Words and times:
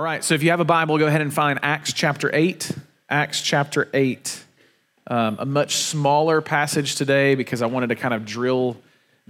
All 0.00 0.04
right, 0.04 0.24
so 0.24 0.34
if 0.34 0.42
you 0.42 0.48
have 0.48 0.60
a 0.60 0.64
Bible, 0.64 0.96
go 0.96 1.06
ahead 1.06 1.20
and 1.20 1.30
find 1.30 1.58
Acts 1.62 1.92
chapter 1.92 2.30
8. 2.32 2.72
Acts 3.10 3.42
chapter 3.42 3.86
8. 3.92 4.44
Um, 5.08 5.36
a 5.38 5.44
much 5.44 5.76
smaller 5.76 6.40
passage 6.40 6.94
today 6.94 7.34
because 7.34 7.60
I 7.60 7.66
wanted 7.66 7.88
to 7.88 7.96
kind 7.96 8.14
of 8.14 8.24
drill 8.24 8.78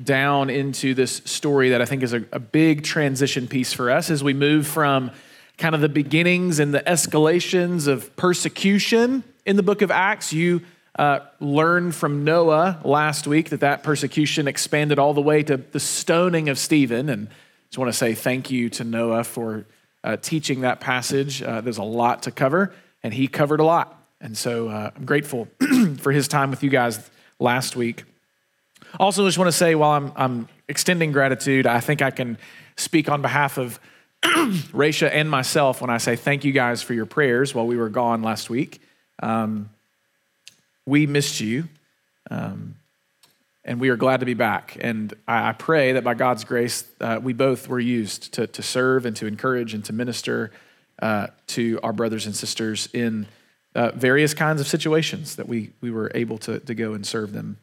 down 0.00 0.48
into 0.48 0.94
this 0.94 1.22
story 1.24 1.70
that 1.70 1.82
I 1.82 1.86
think 1.86 2.04
is 2.04 2.12
a, 2.12 2.24
a 2.30 2.38
big 2.38 2.84
transition 2.84 3.48
piece 3.48 3.72
for 3.72 3.90
us 3.90 4.10
as 4.10 4.22
we 4.22 4.32
move 4.32 4.64
from 4.64 5.10
kind 5.58 5.74
of 5.74 5.80
the 5.80 5.88
beginnings 5.88 6.60
and 6.60 6.72
the 6.72 6.82
escalations 6.82 7.88
of 7.88 8.14
persecution 8.14 9.24
in 9.44 9.56
the 9.56 9.64
book 9.64 9.82
of 9.82 9.90
Acts. 9.90 10.32
You 10.32 10.60
uh, 10.94 11.18
learned 11.40 11.96
from 11.96 12.22
Noah 12.22 12.78
last 12.84 13.26
week 13.26 13.50
that 13.50 13.58
that 13.58 13.82
persecution 13.82 14.46
expanded 14.46 15.00
all 15.00 15.14
the 15.14 15.20
way 15.20 15.42
to 15.42 15.56
the 15.56 15.80
stoning 15.80 16.48
of 16.48 16.60
Stephen. 16.60 17.08
And 17.08 17.26
I 17.26 17.32
just 17.70 17.78
want 17.78 17.88
to 17.88 17.98
say 17.98 18.14
thank 18.14 18.52
you 18.52 18.70
to 18.70 18.84
Noah 18.84 19.24
for 19.24 19.66
uh, 20.04 20.16
teaching 20.16 20.62
that 20.62 20.80
passage. 20.80 21.42
Uh, 21.42 21.60
there's 21.60 21.78
a 21.78 21.82
lot 21.82 22.24
to 22.24 22.30
cover, 22.30 22.72
and 23.02 23.12
he 23.12 23.28
covered 23.28 23.60
a 23.60 23.64
lot. 23.64 23.96
And 24.20 24.36
so 24.36 24.68
uh, 24.68 24.90
I'm 24.94 25.04
grateful 25.04 25.48
for 25.98 26.12
his 26.12 26.28
time 26.28 26.50
with 26.50 26.62
you 26.62 26.70
guys 26.70 27.10
last 27.38 27.76
week. 27.76 28.04
Also, 28.98 29.24
just 29.24 29.38
want 29.38 29.48
to 29.48 29.56
say 29.56 29.74
while 29.74 29.92
I'm, 29.92 30.12
I'm 30.16 30.48
extending 30.68 31.12
gratitude, 31.12 31.66
I 31.66 31.80
think 31.80 32.02
I 32.02 32.10
can 32.10 32.38
speak 32.76 33.08
on 33.08 33.22
behalf 33.22 33.56
of 33.56 33.78
Raisha 34.22 35.08
and 35.10 35.30
myself 35.30 35.80
when 35.80 35.90
I 35.90 35.98
say 35.98 36.16
thank 36.16 36.44
you 36.44 36.52
guys 36.52 36.82
for 36.82 36.92
your 36.92 37.06
prayers 37.06 37.54
while 37.54 37.66
we 37.66 37.76
were 37.76 37.88
gone 37.88 38.22
last 38.22 38.50
week. 38.50 38.82
Um, 39.22 39.70
we 40.86 41.06
missed 41.06 41.40
you. 41.40 41.68
Um, 42.30 42.74
and 43.64 43.80
we 43.80 43.90
are 43.90 43.96
glad 43.96 44.20
to 44.20 44.26
be 44.26 44.34
back. 44.34 44.76
And 44.80 45.12
I, 45.28 45.52
pray 45.52 45.92
that 45.92 46.04
by 46.04 46.14
God's 46.14 46.44
grace, 46.44 46.84
uh, 47.00 47.20
we 47.22 47.32
both 47.32 47.68
were 47.68 47.80
used 47.80 48.32
to, 48.34 48.46
to 48.46 48.62
serve 48.62 49.04
and 49.04 49.14
to 49.16 49.26
encourage 49.26 49.74
and 49.74 49.84
to 49.84 49.92
minister 49.92 50.50
uh, 51.02 51.28
to 51.48 51.78
our 51.82 51.92
brothers 51.92 52.26
and 52.26 52.34
sisters 52.34 52.88
in 52.92 53.26
uh, 53.74 53.90
various 53.92 54.34
kinds 54.34 54.60
of 54.60 54.66
situations 54.66 55.36
that 55.36 55.48
we, 55.48 55.72
we 55.80 55.90
were 55.90 56.10
able 56.14 56.38
to, 56.38 56.58
to 56.60 56.74
go 56.74 56.94
and 56.94 57.06
serve 57.06 57.32
them. 57.32 57.58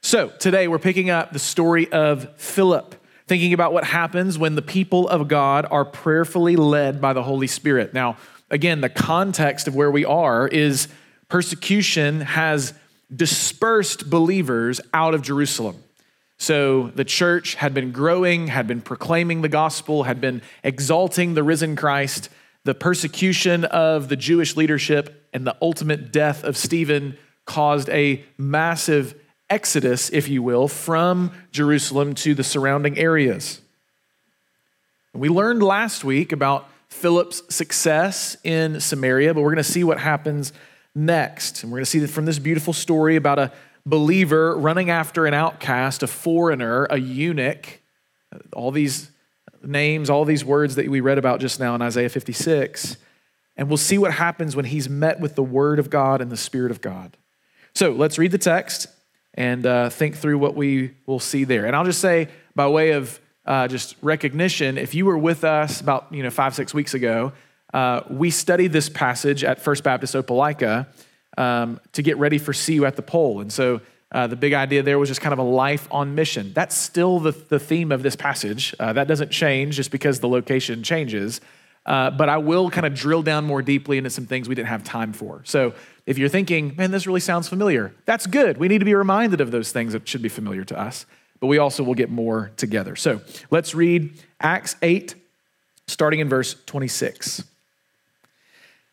So 0.00 0.28
today 0.28 0.68
we're 0.68 0.78
picking 0.78 1.10
up 1.10 1.32
the 1.32 1.38
story 1.38 1.90
of 1.92 2.36
Philip, 2.36 2.94
thinking 3.26 3.52
about 3.52 3.72
what 3.72 3.84
happens 3.84 4.38
when 4.38 4.54
the 4.54 4.62
people 4.62 5.08
of 5.08 5.28
God 5.28 5.66
are 5.70 5.84
prayerfully 5.84 6.56
led 6.56 7.00
by 7.00 7.12
the 7.12 7.22
Holy 7.22 7.46
Spirit. 7.46 7.94
Now, 7.94 8.16
again, 8.50 8.80
the 8.80 8.88
context 8.88 9.68
of 9.68 9.74
where 9.74 9.90
we 9.90 10.04
are 10.04 10.48
is 10.48 10.88
persecution 11.28 12.20
has 12.20 12.74
dispersed 13.14 14.08
believers 14.08 14.80
out 14.92 15.14
of 15.14 15.22
Jerusalem. 15.22 15.82
So 16.38 16.88
the 16.88 17.04
church 17.04 17.54
had 17.54 17.72
been 17.72 17.92
growing, 17.92 18.48
had 18.48 18.66
been 18.66 18.80
proclaiming 18.80 19.42
the 19.42 19.48
gospel, 19.48 20.02
had 20.02 20.20
been 20.20 20.42
exalting 20.64 21.34
the 21.34 21.42
risen 21.42 21.76
Christ. 21.76 22.30
The 22.64 22.74
persecution 22.74 23.64
of 23.64 24.08
the 24.08 24.16
Jewish 24.16 24.56
leadership 24.56 25.28
and 25.32 25.46
the 25.46 25.56
ultimate 25.62 26.12
death 26.12 26.42
of 26.42 26.56
Stephen 26.56 27.16
caused 27.44 27.88
a 27.90 28.24
massive 28.38 29.14
exodus, 29.50 30.10
if 30.10 30.28
you 30.28 30.42
will, 30.42 30.66
from 30.66 31.32
Jerusalem 31.52 32.14
to 32.16 32.34
the 32.34 32.44
surrounding 32.44 32.98
areas. 32.98 33.60
We 35.14 35.28
learned 35.28 35.62
last 35.62 36.04
week 36.04 36.32
about 36.32 36.68
Philip's 36.88 37.42
success 37.54 38.36
in 38.44 38.80
Samaria, 38.80 39.34
but 39.34 39.42
we're 39.42 39.50
going 39.50 39.56
to 39.58 39.64
see 39.64 39.84
what 39.84 40.00
happens 40.00 40.52
next. 40.94 41.62
And 41.62 41.72
we're 41.72 41.78
going 41.78 41.84
to 41.84 41.90
see 41.90 41.98
that 42.00 42.08
from 42.08 42.26
this 42.26 42.38
beautiful 42.38 42.72
story 42.72 43.16
about 43.16 43.38
a 43.38 43.52
believer 43.84 44.56
running 44.56 44.90
after 44.90 45.26
an 45.26 45.34
outcast, 45.34 46.02
a 46.02 46.06
foreigner, 46.06 46.86
a 46.90 46.98
eunuch, 46.98 47.80
all 48.52 48.70
these 48.70 49.10
names, 49.62 50.10
all 50.10 50.24
these 50.24 50.44
words 50.44 50.74
that 50.76 50.88
we 50.88 51.00
read 51.00 51.18
about 51.18 51.40
just 51.40 51.60
now 51.60 51.74
in 51.74 51.82
Isaiah 51.82 52.08
56. 52.08 52.96
And 53.56 53.68
we'll 53.68 53.76
see 53.76 53.98
what 53.98 54.12
happens 54.12 54.56
when 54.56 54.64
he's 54.64 54.88
met 54.88 55.20
with 55.20 55.34
the 55.34 55.42
Word 55.42 55.78
of 55.78 55.90
God 55.90 56.20
and 56.20 56.30
the 56.30 56.36
Spirit 56.36 56.70
of 56.70 56.80
God. 56.80 57.16
So 57.74 57.92
let's 57.92 58.18
read 58.18 58.30
the 58.30 58.38
text 58.38 58.86
and 59.34 59.64
uh, 59.64 59.88
think 59.90 60.16
through 60.16 60.38
what 60.38 60.54
we 60.54 60.92
will 61.06 61.20
see 61.20 61.44
there. 61.44 61.66
And 61.66 61.74
I'll 61.74 61.84
just 61.84 62.00
say, 62.00 62.28
by 62.54 62.68
way 62.68 62.92
of 62.92 63.18
uh, 63.44 63.68
just 63.68 63.96
recognition, 64.02 64.78
if 64.78 64.94
you 64.94 65.04
were 65.04 65.18
with 65.18 65.44
us 65.44 65.80
about 65.80 66.06
you 66.12 66.22
know 66.22 66.30
five 66.30 66.54
six 66.54 66.72
weeks 66.72 66.94
ago, 66.94 67.32
uh, 67.72 68.02
we 68.08 68.30
studied 68.30 68.72
this 68.72 68.88
passage 68.88 69.44
at 69.44 69.60
First 69.60 69.84
Baptist 69.84 70.14
Opelika 70.14 70.86
um, 71.38 71.80
to 71.92 72.02
get 72.02 72.18
ready 72.18 72.38
for 72.38 72.52
See 72.52 72.74
You 72.74 72.84
at 72.86 72.96
the 72.96 73.02
Pole. 73.02 73.40
And 73.40 73.52
so 73.52 73.80
uh, 74.10 74.26
the 74.26 74.36
big 74.36 74.52
idea 74.52 74.82
there 74.82 74.98
was 74.98 75.08
just 75.08 75.20
kind 75.20 75.32
of 75.32 75.38
a 75.38 75.44
life 75.44 75.88
on 75.90 76.14
mission. 76.14 76.52
That's 76.52 76.76
still 76.76 77.18
the, 77.18 77.32
the 77.32 77.58
theme 77.58 77.90
of 77.90 78.02
this 78.02 78.14
passage. 78.14 78.74
Uh, 78.78 78.92
that 78.92 79.08
doesn't 79.08 79.30
change 79.30 79.76
just 79.76 79.90
because 79.90 80.20
the 80.20 80.28
location 80.28 80.82
changes. 80.82 81.40
Uh, 81.84 82.10
but 82.10 82.28
I 82.28 82.36
will 82.36 82.70
kind 82.70 82.86
of 82.86 82.94
drill 82.94 83.22
down 83.22 83.44
more 83.44 83.62
deeply 83.62 83.98
into 83.98 84.10
some 84.10 84.26
things 84.26 84.48
we 84.48 84.54
didn't 84.54 84.68
have 84.68 84.84
time 84.84 85.12
for. 85.12 85.42
So 85.44 85.74
if 86.06 86.18
you're 86.18 86.28
thinking, 86.28 86.76
man, 86.76 86.90
this 86.90 87.06
really 87.06 87.20
sounds 87.20 87.48
familiar, 87.48 87.94
that's 88.04 88.26
good. 88.26 88.58
We 88.58 88.68
need 88.68 88.78
to 88.78 88.84
be 88.84 88.94
reminded 88.94 89.40
of 89.40 89.50
those 89.50 89.72
things 89.72 89.94
that 89.94 90.06
should 90.06 90.22
be 90.22 90.28
familiar 90.28 90.64
to 90.64 90.78
us. 90.78 91.06
But 91.40 91.48
we 91.48 91.58
also 91.58 91.82
will 91.82 91.94
get 91.94 92.08
more 92.08 92.52
together. 92.56 92.94
So 92.94 93.20
let's 93.50 93.74
read 93.74 94.22
Acts 94.40 94.76
8, 94.80 95.16
starting 95.88 96.20
in 96.20 96.28
verse 96.28 96.54
26. 96.66 97.42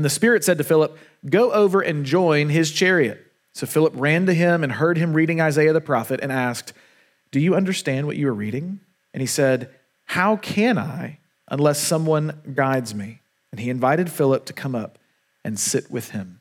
And 0.00 0.04
the 0.06 0.08
Spirit 0.08 0.42
said 0.44 0.56
to 0.56 0.64
Philip, 0.64 0.96
Go 1.28 1.52
over 1.52 1.82
and 1.82 2.06
join 2.06 2.48
his 2.48 2.72
chariot. 2.72 3.22
So 3.52 3.66
Philip 3.66 3.92
ran 3.94 4.24
to 4.24 4.32
him 4.32 4.64
and 4.64 4.72
heard 4.72 4.96
him 4.96 5.12
reading 5.12 5.42
Isaiah 5.42 5.74
the 5.74 5.80
prophet 5.82 6.20
and 6.22 6.32
asked, 6.32 6.72
Do 7.32 7.38
you 7.38 7.54
understand 7.54 8.06
what 8.06 8.16
you 8.16 8.26
are 8.30 8.32
reading? 8.32 8.80
And 9.12 9.20
he 9.20 9.26
said, 9.26 9.68
How 10.06 10.36
can 10.36 10.78
I 10.78 11.18
unless 11.48 11.82
someone 11.82 12.40
guides 12.54 12.94
me? 12.94 13.20
And 13.52 13.60
he 13.60 13.68
invited 13.68 14.10
Philip 14.10 14.46
to 14.46 14.54
come 14.54 14.74
up 14.74 14.98
and 15.44 15.60
sit 15.60 15.90
with 15.90 16.12
him. 16.12 16.40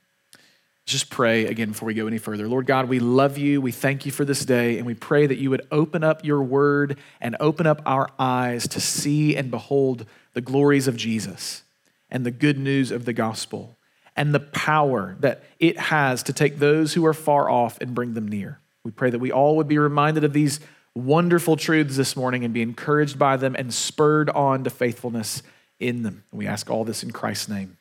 Just 0.86 1.10
pray 1.10 1.46
again 1.46 1.72
before 1.72 1.88
we 1.88 1.96
go 1.96 2.08
any 2.08 2.18
further. 2.18 2.48
Lord 2.48 2.66
God, 2.66 2.88
we 2.88 3.02
love 3.02 3.38
you. 3.38 3.60
We 3.60 3.74
thank 3.74 4.06
you 4.06 4.14
for 4.14 4.24
this 4.24 4.46
day, 4.46 4.78
and 4.78 4.88
we 4.88 4.94
pray 4.94 5.28
that 5.28 5.38
you 5.38 5.50
would 5.50 5.68
open 5.70 6.02
up 6.06 6.24
your 6.24 6.42
word 6.44 6.98
and 7.20 7.36
open 7.42 7.68
up 7.68 7.82
our 7.86 8.10
eyes 8.18 8.70
to 8.70 8.80
see 8.80 9.36
and 9.36 9.52
behold 9.52 10.06
the 10.32 10.40
glories 10.40 10.88
of 10.88 10.96
Jesus 10.96 11.64
and 12.12 12.26
the 12.26 12.32
good 12.32 12.58
news 12.58 12.92
of 12.92 13.06
the 13.06 13.14
gospel 13.14 13.78
and 14.16 14.34
the 14.34 14.40
power 14.40 15.16
that 15.20 15.44
it 15.60 15.80
has 15.80 16.24
to 16.24 16.34
take 16.34 16.60
those 16.60 16.94
who 16.94 17.06
are 17.06 17.14
far 17.14 17.50
off 17.50 17.80
and 17.80 17.96
bring 17.96 18.14
them 18.14 18.28
near. 18.28 18.60
We 18.84 18.92
pray 18.92 19.10
that 19.10 19.20
we 19.20 19.32
all 19.32 19.58
would 19.58 19.68
be 19.68 19.78
reminded 19.78 20.24
of 20.24 20.34
these 20.34 20.60
wonderful 20.96 21.56
truths 21.56 21.96
this 21.96 22.16
morning 22.16 22.44
and 22.44 22.54
be 22.54 22.62
encouraged 22.62 23.18
by 23.18 23.38
them 23.38 23.56
and 23.56 23.74
spurred 23.74 24.30
on 24.32 24.64
to 24.64 24.70
faithfulness 24.70 25.44
in 25.80 26.04
them. 26.04 26.24
We 26.32 26.48
ask 26.48 26.70
all 26.70 26.84
this 26.84 27.04
in 27.04 27.12
Christ's 27.12 27.50
name. 27.50 27.78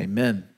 Amen. 0.00 0.48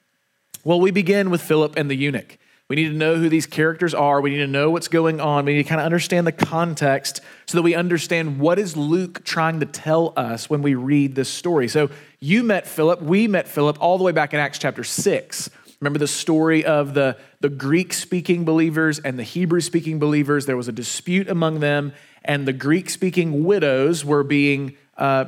Well, 0.65 0.81
we 0.81 0.91
begin 0.91 1.31
with 1.31 1.43
Philip 1.43 1.77
and 1.77 1.91
the 1.91 1.97
eunuch. 1.97 2.39
We 2.69 2.77
need 2.77 2.89
to 2.89 2.95
know 2.95 3.17
who 3.17 3.29
these 3.29 3.45
characters 3.45 3.93
are. 3.93 4.21
We 4.21 4.31
need 4.31 4.39
to 4.39 4.47
know 4.47 4.71
what's 4.71 4.89
going 4.89 5.21
on. 5.21 5.45
We 5.45 5.55
need 5.55 5.65
to 5.65 5.69
kind 5.69 5.81
of 5.81 5.85
understand 5.85 6.27
the 6.27 6.33
context 6.33 7.21
so 7.47 7.59
that 7.59 7.63
we 7.63 7.75
understand 7.75 8.41
what 8.41 8.59
is 8.59 8.77
Luke 8.77 9.25
trying 9.25 9.61
to 9.61 9.67
tell 9.67 10.15
us 10.17 10.49
when 10.49 10.63
we 10.63 10.75
read 10.75 11.15
this 11.15 11.29
story. 11.29 11.69
So 11.69 11.91
you 12.23 12.45
met 12.45 12.69
Philip, 12.69 13.03
we 13.03 13.27
met 13.27 13.49
Philip 13.49 13.79
all 13.81 13.99
the 13.99 14.05
way 14.05 14.13
back 14.13 14.33
in 14.33 14.39
Acts 14.39 14.61
chapter 14.61 14.85
6. 14.85 15.51
Remember 15.81 15.99
the 15.99 16.07
story 16.07 16.65
of 16.65 16.95
the, 16.95 17.17
the 17.41 17.49
Greek 17.49 17.93
speaking 17.93 18.45
believers 18.45 19.01
and 19.01 19.19
the 19.19 19.25
Hebrew 19.25 19.61
speaking 19.61 19.99
believers? 19.99 20.47
There 20.47 20.57
was 20.57 20.69
a 20.69 20.73
dispute 20.73 21.29
among 21.29 21.59
them, 21.59 21.93
and 22.25 22.47
the 22.47 22.53
Greek 22.53 22.91
speaking 22.91 23.43
widows 23.43 24.05
were 24.05 24.23
being 24.23 24.77
uh, 24.97 25.25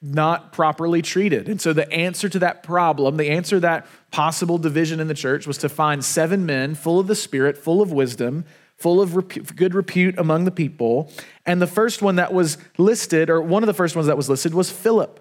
not 0.00 0.54
properly 0.54 1.02
treated. 1.02 1.46
And 1.46 1.60
so 1.60 1.74
the 1.74 1.92
answer 1.92 2.30
to 2.30 2.38
that 2.38 2.62
problem, 2.62 3.18
the 3.18 3.28
answer 3.28 3.56
to 3.56 3.60
that 3.60 3.86
possible 4.10 4.56
division 4.56 5.00
in 5.00 5.08
the 5.08 5.14
church 5.14 5.46
was 5.46 5.58
to 5.58 5.68
find 5.68 6.02
seven 6.02 6.46
men 6.46 6.74
full 6.74 6.98
of 6.98 7.06
the 7.06 7.14
Spirit, 7.14 7.58
full 7.58 7.82
of 7.82 7.92
wisdom, 7.92 8.46
full 8.78 9.02
of 9.02 9.28
good 9.54 9.74
repute 9.74 10.18
among 10.18 10.44
the 10.44 10.50
people. 10.50 11.12
And 11.44 11.60
the 11.60 11.66
first 11.66 12.00
one 12.00 12.16
that 12.16 12.32
was 12.32 12.56
listed, 12.78 13.28
or 13.28 13.42
one 13.42 13.62
of 13.62 13.66
the 13.66 13.74
first 13.74 13.94
ones 13.94 14.06
that 14.06 14.16
was 14.16 14.30
listed, 14.30 14.54
was 14.54 14.70
Philip. 14.70 15.20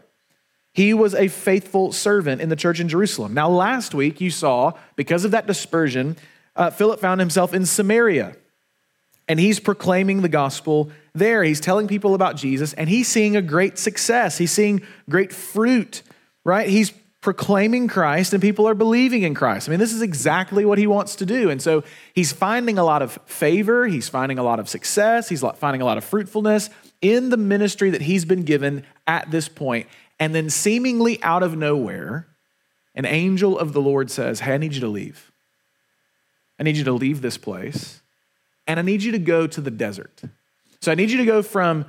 He 0.74 0.94
was 0.94 1.14
a 1.14 1.28
faithful 1.28 1.92
servant 1.92 2.42
in 2.42 2.50
the 2.50 2.56
church 2.56 2.80
in 2.80 2.90
Jerusalem. 2.90 3.34
Now, 3.34 3.50
last 3.50 3.94
week 3.94 4.20
you 4.20 4.31
saw, 4.31 4.74
because 4.96 5.24
of 5.24 5.31
that 5.31 5.46
dispersion, 5.46 6.18
uh, 6.56 6.72
Philip 6.72 7.00
found 7.00 7.20
himself 7.20 7.54
in 7.54 7.66
Samaria. 7.66 8.36
And 9.28 9.40
he's 9.40 9.60
proclaiming 9.60 10.22
the 10.22 10.30
gospel 10.30 10.92
there. 11.14 11.44
He's 11.44 11.62
telling 11.62 11.88
people 11.88 12.14
about 12.14 12.36
Jesus 12.36 12.74
and 12.74 12.90
he's 12.90 13.08
seeing 13.08 13.36
a 13.36 13.42
great 13.42 13.78
success. 13.78 14.38
He's 14.38 14.52
seeing 14.52 14.81
great 15.10 15.31
fruit, 15.31 16.02
right? 16.44 16.68
He's 16.68 16.92
proclaiming 17.22 17.88
Christ 17.88 18.34
and 18.34 18.42
people 18.42 18.68
are 18.68 18.74
believing 18.74 19.24
in 19.24 19.34
Christ. 19.34 19.69
I 19.69 19.72
mean, 19.72 19.80
this 19.80 19.94
is 19.94 20.02
exactly 20.02 20.66
what 20.66 20.78
he 20.78 20.88
wants 20.88 21.16
to 21.18 21.26
do. 21.26 21.50
And 21.50 21.62
so 21.62 21.84
he's 22.14 22.34
finding 22.34 22.78
a 22.78 22.84
lot 22.84 23.02
of 23.02 23.18
favor, 23.26 23.88
he's 23.88 24.10
finding 24.10 24.38
a 24.38 24.44
lot 24.44 24.60
of 24.60 24.68
success, 24.68 25.30
he's 25.30 25.42
finding 25.56 25.81
a 25.81 25.86
lot 25.86 25.98
of 25.98 26.04
fruitfulness 26.04 26.69
in 27.02 27.30
the 27.30 27.38
ministry 27.38 27.92
that 27.92 28.02
he's 28.02 28.26
been 28.26 28.44
given 28.44 28.86
at 29.08 29.31
this 29.31 29.48
point. 29.48 29.88
And 30.24 30.34
then, 30.34 30.50
seemingly 30.50 31.22
out 31.22 31.44
of 31.44 31.58
nowhere, 31.58 32.28
an 32.96 33.04
angel 33.04 33.60
of 33.60 33.74
the 33.74 33.81
Lord 33.81 34.10
says, 34.10 34.40
Hey, 34.40 34.54
I 34.54 34.58
need 34.58 34.74
you 34.74 34.80
to 34.80 34.88
leave. 34.88 35.34
I 36.58 36.64
need 36.64 36.78
you 36.78 36.86
to 36.86 36.94
leave 36.94 37.22
this 37.22 37.38
place, 37.38 38.00
and 38.66 38.80
I 38.80 38.84
need 38.84 39.04
you 39.04 39.12
to 39.12 39.20
go 39.20 39.48
to 39.48 39.60
the 39.60 39.70
desert. 39.70 40.22
So 40.80 40.94
I 40.94 40.96
need 40.96 41.12
you 41.12 41.18
to 41.18 41.25
go 41.25 41.44
from 41.44 41.84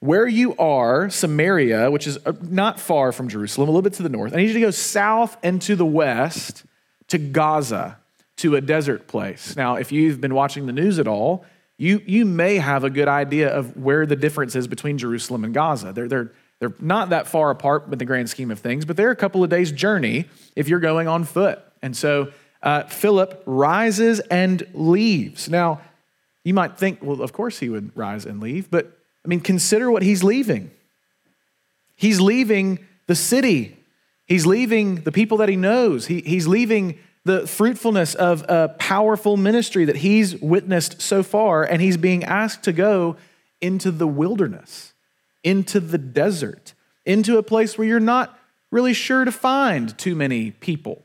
where 0.00 0.28
you 0.28 0.54
are, 0.58 1.08
Samaria, 1.08 1.90
which 1.90 2.06
is 2.06 2.18
uh, 2.26 2.34
not 2.42 2.78
far 2.78 3.10
from 3.10 3.30
Jerusalem, 3.30 3.70
a 3.70 3.72
little 3.72 3.80
bit 3.80 3.94
to 3.94 4.02
the 4.02 4.10
north. 4.10 4.34
I 4.34 4.36
need 4.36 4.48
you 4.48 4.52
to 4.52 4.60
go 4.60 4.70
south 4.70 5.38
and 5.42 5.62
to 5.62 5.74
the 5.74 5.86
west 5.86 6.64
to 7.06 7.16
Gaza, 7.16 7.96
to 8.36 8.54
a 8.56 8.60
desert 8.60 9.06
place. 9.06 9.56
Now, 9.56 9.76
if 9.76 9.92
you've 9.92 10.20
been 10.20 10.34
watching 10.34 10.66
the 10.66 10.74
news 10.74 10.98
at 10.98 11.08
all, 11.08 11.46
you, 11.78 12.02
you 12.04 12.26
may 12.26 12.56
have 12.56 12.84
a 12.84 12.90
good 12.90 13.08
idea 13.08 13.48
of 13.48 13.78
where 13.78 14.04
the 14.04 14.16
difference 14.16 14.54
is 14.54 14.68
between 14.68 14.98
Jerusalem 14.98 15.42
and 15.42 15.54
Gaza. 15.54 15.94
They're, 15.94 16.08
they're, 16.08 16.32
they're 16.60 16.74
not 16.80 17.10
that 17.10 17.28
far 17.28 17.50
apart 17.50 17.84
in 17.90 17.98
the 17.98 18.04
grand 18.04 18.28
scheme 18.28 18.50
of 18.50 18.58
things, 18.58 18.84
but 18.84 18.96
they're 18.96 19.10
a 19.10 19.16
couple 19.16 19.44
of 19.44 19.50
days' 19.50 19.70
journey 19.70 20.26
if 20.56 20.68
you're 20.68 20.80
going 20.80 21.06
on 21.06 21.24
foot. 21.24 21.60
And 21.82 21.96
so 21.96 22.32
uh, 22.62 22.84
Philip 22.84 23.42
rises 23.46 24.20
and 24.20 24.66
leaves. 24.74 25.48
Now, 25.48 25.80
you 26.44 26.54
might 26.54 26.78
think, 26.78 27.02
well, 27.02 27.22
of 27.22 27.32
course 27.32 27.58
he 27.58 27.68
would 27.68 27.96
rise 27.96 28.24
and 28.24 28.40
leave, 28.40 28.70
but 28.70 28.98
I 29.24 29.28
mean, 29.28 29.40
consider 29.40 29.90
what 29.90 30.02
he's 30.02 30.24
leaving. 30.24 30.70
He's 31.94 32.20
leaving 32.20 32.78
the 33.06 33.14
city, 33.14 33.76
he's 34.26 34.46
leaving 34.46 34.96
the 35.02 35.12
people 35.12 35.38
that 35.38 35.48
he 35.48 35.56
knows, 35.56 36.06
he, 36.06 36.20
he's 36.20 36.46
leaving 36.46 36.98
the 37.24 37.46
fruitfulness 37.46 38.14
of 38.14 38.44
a 38.48 38.74
powerful 38.78 39.36
ministry 39.36 39.84
that 39.84 39.96
he's 39.96 40.36
witnessed 40.40 41.02
so 41.02 41.22
far, 41.22 41.62
and 41.64 41.82
he's 41.82 41.96
being 41.96 42.24
asked 42.24 42.62
to 42.64 42.72
go 42.72 43.16
into 43.60 43.90
the 43.90 44.06
wilderness, 44.06 44.94
into 45.48 45.80
the 45.80 45.96
desert, 45.96 46.74
into 47.06 47.38
a 47.38 47.42
place 47.42 47.78
where 47.78 47.88
you're 47.88 47.98
not 47.98 48.38
really 48.70 48.92
sure 48.92 49.24
to 49.24 49.32
find 49.32 49.96
too 49.96 50.14
many 50.14 50.50
people. 50.50 51.02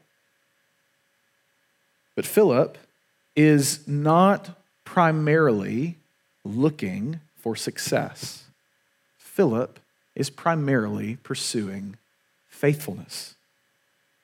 But 2.14 2.26
Philip 2.26 2.78
is 3.38 3.88
not 3.88 4.50
primarily 4.84 5.96
looking 6.44 7.22
for 7.38 7.56
success. 7.56 8.44
Philip 9.18 9.80
is 10.14 10.30
primarily 10.30 11.16
pursuing 11.24 11.96
faithfulness. 12.50 13.36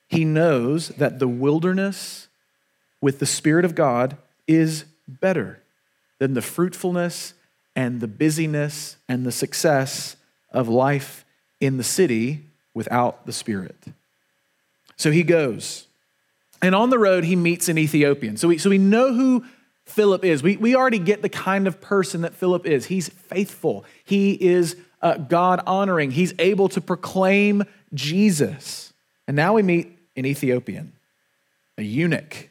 He 0.06 0.26
knows 0.26 0.88
that 0.88 1.18
the 1.18 1.28
wilderness 1.28 2.28
with 3.00 3.20
the 3.20 3.26
Spirit 3.26 3.64
of 3.64 3.74
God 3.74 4.18
is 4.46 4.84
better 5.08 5.62
than 6.18 6.34
the 6.34 6.42
fruitfulness 6.42 7.32
and 7.74 8.00
the 8.00 8.08
busyness 8.08 8.96
and 9.08 9.24
the 9.24 9.32
success 9.32 10.16
of 10.52 10.68
life 10.68 11.24
in 11.60 11.76
the 11.76 11.84
city 11.84 12.44
without 12.74 13.26
the 13.26 13.32
Spirit. 13.32 13.76
So 14.96 15.10
he 15.10 15.22
goes. 15.22 15.86
And 16.62 16.74
on 16.74 16.90
the 16.90 16.98
road, 16.98 17.24
he 17.24 17.36
meets 17.36 17.68
an 17.68 17.78
Ethiopian. 17.78 18.36
So 18.36 18.48
we, 18.48 18.58
so 18.58 18.68
we 18.68 18.78
know 18.78 19.14
who 19.14 19.44
Philip 19.86 20.24
is. 20.24 20.42
We, 20.42 20.56
we 20.56 20.74
already 20.76 20.98
get 20.98 21.22
the 21.22 21.28
kind 21.28 21.66
of 21.66 21.80
person 21.80 22.20
that 22.22 22.34
Philip 22.34 22.66
is. 22.66 22.86
He's 22.86 23.08
faithful, 23.08 23.84
he 24.04 24.32
is 24.32 24.76
uh, 25.02 25.16
God 25.16 25.62
honoring, 25.66 26.10
he's 26.10 26.34
able 26.38 26.68
to 26.70 26.80
proclaim 26.80 27.64
Jesus. 27.94 28.92
And 29.26 29.36
now 29.36 29.54
we 29.54 29.62
meet 29.62 29.96
an 30.16 30.26
Ethiopian, 30.26 30.92
a 31.78 31.82
eunuch, 31.82 32.49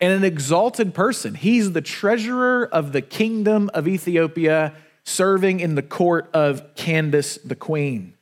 and 0.00 0.12
an 0.12 0.24
exalted 0.24 0.94
person. 0.94 1.34
He's 1.34 1.72
the 1.72 1.80
treasurer 1.80 2.66
of 2.66 2.92
the 2.92 3.02
kingdom 3.02 3.70
of 3.72 3.88
Ethiopia, 3.88 4.74
serving 5.04 5.60
in 5.60 5.74
the 5.74 5.82
court 5.82 6.28
of 6.34 6.74
Candace 6.74 7.38
the 7.38 7.54
queen. 7.54 8.14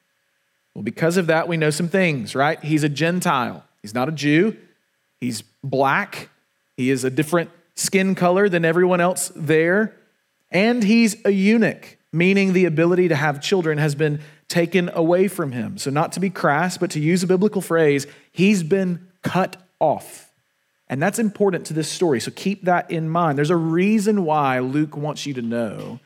Well, 0.75 0.83
because 0.83 1.17
of 1.17 1.29
that, 1.29 1.49
we 1.49 1.57
know 1.57 1.71
some 1.71 1.89
things, 1.89 2.35
right? 2.35 2.63
He's 2.63 2.85
a 2.85 2.89
Gentile. 2.89 3.65
He's 3.83 3.95
not 3.95 4.09
a 4.09 4.13
Jew. 4.13 4.57
He's 5.21 5.43
black. 5.63 6.29
He 6.77 6.91
is 6.91 7.05
a 7.05 7.11
different 7.11 7.51
skin 7.75 8.15
color 8.15 8.49
than 8.49 8.65
everyone 8.65 9.01
else 9.01 9.33
there. 9.35 9.95
And 10.51 10.83
he's 10.83 11.17
a 11.25 11.31
eunuch, 11.31 11.97
meaning 12.13 12.53
the 12.53 12.65
ability 12.65 13.09
to 13.09 13.17
have 13.17 13.41
children 13.41 13.79
has 13.79 13.95
been 13.95 14.21
taken 14.49 14.91
away 14.95 15.27
from 15.29 15.53
him. 15.53 15.79
So, 15.79 15.91
not 15.91 16.13
to 16.13 16.21
be 16.21 16.31
crass, 16.31 16.79
but 16.79 16.91
to 16.93 17.01
use 17.01 17.23
a 17.23 17.27
biblical 17.27 17.61
phrase, 17.61 18.07
he's 18.31 18.63
been 18.63 19.09
cut 19.23 19.57
off. 19.81 20.31
And 20.89 21.03
that's 21.03 21.19
important 21.19 21.67
to 21.67 21.73
this 21.73 21.91
story. 21.91 22.21
So, 22.21 22.31
keep 22.31 22.65
that 22.65 22.91
in 22.91 23.09
mind. 23.09 23.39
There's 23.39 23.51
a 23.51 23.57
reason 23.57 24.25
why 24.25 24.59
Luke 24.59 24.97
wants 24.97 25.27
you 25.27 25.35
to 25.35 25.43
know 25.43 26.01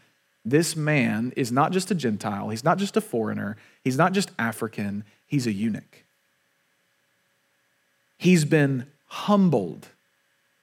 this 0.44 0.76
man 0.76 1.32
is 1.36 1.52
not 1.52 1.72
just 1.72 1.90
a 1.90 1.94
Gentile, 1.94 2.48
he's 2.48 2.64
not 2.64 2.78
just 2.78 2.96
a 2.96 3.00
foreigner, 3.00 3.56
he's 3.84 3.98
not 3.98 4.12
just 4.12 4.30
African, 4.38 5.04
he's 5.26 5.46
a 5.46 5.52
eunuch. 5.52 6.04
He's 8.18 8.44
been 8.44 8.86
humbled 9.06 9.88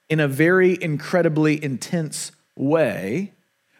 in 0.08 0.20
a 0.20 0.28
very 0.28 0.80
incredibly 0.80 1.62
intense 1.62 2.32
way, 2.56 3.32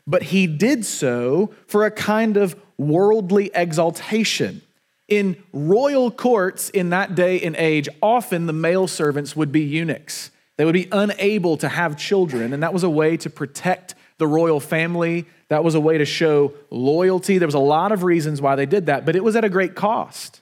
but 0.07 0.25
he 0.25 0.47
did 0.47 0.85
so 0.85 1.53
for 1.67 1.85
a 1.85 1.91
kind 1.91 2.37
of 2.37 2.57
worldly 2.79 3.51
exaltation. 3.55 4.63
In 5.09 5.43
royal 5.53 6.11
courts 6.11 6.69
in 6.71 6.91
that 6.91 7.15
day 7.15 7.41
and 7.41 7.55
age, 7.57 7.89
often 8.03 8.47
the 8.47 8.53
male 8.53 8.89
servants 8.89 9.37
would 9.37 9.53
be 9.53 9.61
eunuchs. 9.61 10.31
They 10.57 10.65
would 10.65 10.75
be 10.75 10.89
unable 10.91 11.57
to 11.59 11.69
have 11.69 11.97
children, 11.97 12.53
and 12.53 12.63
that 12.63 12.73
was 12.73 12.83
a 12.83 12.91
way 12.91 13.17
to 13.19 13.31
protect 13.31 13.95
the 14.19 14.27
royal 14.27 14.59
family. 14.59 15.27
That 15.49 15.63
was 15.63 15.75
a 15.75 15.81
way 15.81 15.99
to 15.99 16.05
show 16.05 16.55
loyalty. 16.71 17.39
There 17.39 17.47
was 17.47 17.55
a 17.55 17.59
lot 17.59 17.93
of 17.93 18.03
reasons 18.03 18.41
why 18.41 18.57
they 18.57 18.67
did 18.67 18.87
that, 18.87 19.05
but 19.05 19.15
it 19.15 19.23
was 19.23 19.37
at 19.37 19.45
a 19.45 19.49
great 19.49 19.75
cost. 19.75 20.41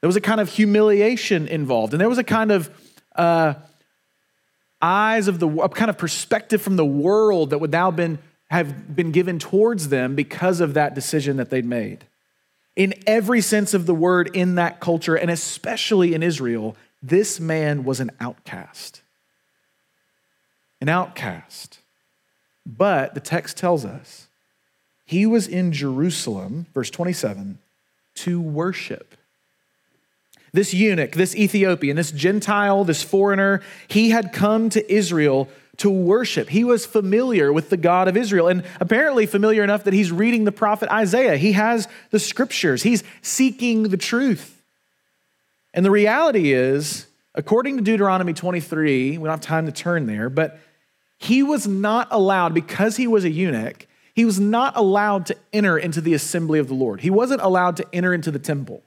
There 0.00 0.08
was 0.08 0.16
a 0.16 0.20
kind 0.20 0.40
of 0.40 0.48
humiliation 0.48 1.46
involved, 1.46 1.94
and 1.94 2.00
there 2.00 2.08
was 2.08 2.18
a 2.18 2.24
kind 2.24 2.50
of 2.50 2.70
uh, 3.14 3.54
eyes 4.82 5.28
of 5.28 5.38
the 5.38 5.48
a 5.48 5.68
kind 5.68 5.88
of 5.88 5.98
perspective 5.98 6.60
from 6.60 6.76
the 6.76 6.84
world 6.84 7.50
that 7.50 7.58
would 7.58 7.70
now 7.70 7.90
been 7.90 8.18
have 8.48 8.94
been 8.94 9.12
given 9.12 9.38
towards 9.38 9.88
them 9.88 10.14
because 10.14 10.60
of 10.60 10.74
that 10.74 10.94
decision 10.94 11.36
that 11.36 11.50
they'd 11.50 11.64
made. 11.64 12.06
In 12.76 12.94
every 13.06 13.40
sense 13.40 13.74
of 13.74 13.86
the 13.86 13.94
word 13.94 14.34
in 14.34 14.56
that 14.56 14.80
culture 14.80 15.14
and 15.14 15.30
especially 15.30 16.14
in 16.14 16.22
Israel, 16.22 16.76
this 17.02 17.38
man 17.38 17.84
was 17.84 18.00
an 18.00 18.10
outcast. 18.20 19.02
An 20.80 20.88
outcast. 20.88 21.78
But 22.66 23.14
the 23.14 23.20
text 23.20 23.56
tells 23.56 23.84
us 23.84 24.26
he 25.06 25.26
was 25.26 25.46
in 25.46 25.72
Jerusalem, 25.72 26.66
verse 26.74 26.90
27, 26.90 27.58
to 28.16 28.40
worship. 28.40 29.14
This 30.52 30.72
eunuch, 30.72 31.12
this 31.12 31.34
Ethiopian, 31.36 31.96
this 31.96 32.12
Gentile, 32.12 32.84
this 32.84 33.02
foreigner, 33.02 33.60
he 33.88 34.10
had 34.10 34.32
come 34.32 34.70
to 34.70 34.92
Israel 34.92 35.48
to 35.78 35.90
worship. 35.90 36.48
He 36.48 36.64
was 36.64 36.86
familiar 36.86 37.52
with 37.52 37.70
the 37.70 37.76
God 37.76 38.08
of 38.08 38.16
Israel 38.16 38.48
and 38.48 38.64
apparently 38.80 39.26
familiar 39.26 39.64
enough 39.64 39.84
that 39.84 39.94
he's 39.94 40.12
reading 40.12 40.44
the 40.44 40.52
prophet 40.52 40.88
Isaiah. 40.90 41.36
He 41.36 41.52
has 41.52 41.88
the 42.10 42.18
scriptures, 42.18 42.82
he's 42.82 43.02
seeking 43.22 43.84
the 43.84 43.96
truth. 43.96 44.62
And 45.72 45.84
the 45.84 45.90
reality 45.90 46.52
is, 46.52 47.06
according 47.34 47.76
to 47.76 47.82
Deuteronomy 47.82 48.32
23, 48.32 49.18
we 49.18 49.24
don't 49.24 49.26
have 49.26 49.40
time 49.40 49.66
to 49.66 49.72
turn 49.72 50.06
there, 50.06 50.30
but 50.30 50.60
he 51.18 51.42
was 51.42 51.66
not 51.66 52.08
allowed, 52.10 52.54
because 52.54 52.96
he 52.96 53.06
was 53.06 53.24
a 53.24 53.30
eunuch, 53.30 53.86
he 54.14 54.24
was 54.24 54.38
not 54.38 54.76
allowed 54.76 55.26
to 55.26 55.36
enter 55.52 55.76
into 55.76 56.00
the 56.00 56.14
assembly 56.14 56.60
of 56.60 56.68
the 56.68 56.74
Lord. 56.74 57.00
He 57.00 57.10
wasn't 57.10 57.40
allowed 57.40 57.76
to 57.78 57.86
enter 57.92 58.14
into 58.14 58.30
the 58.30 58.38
temple. 58.38 58.82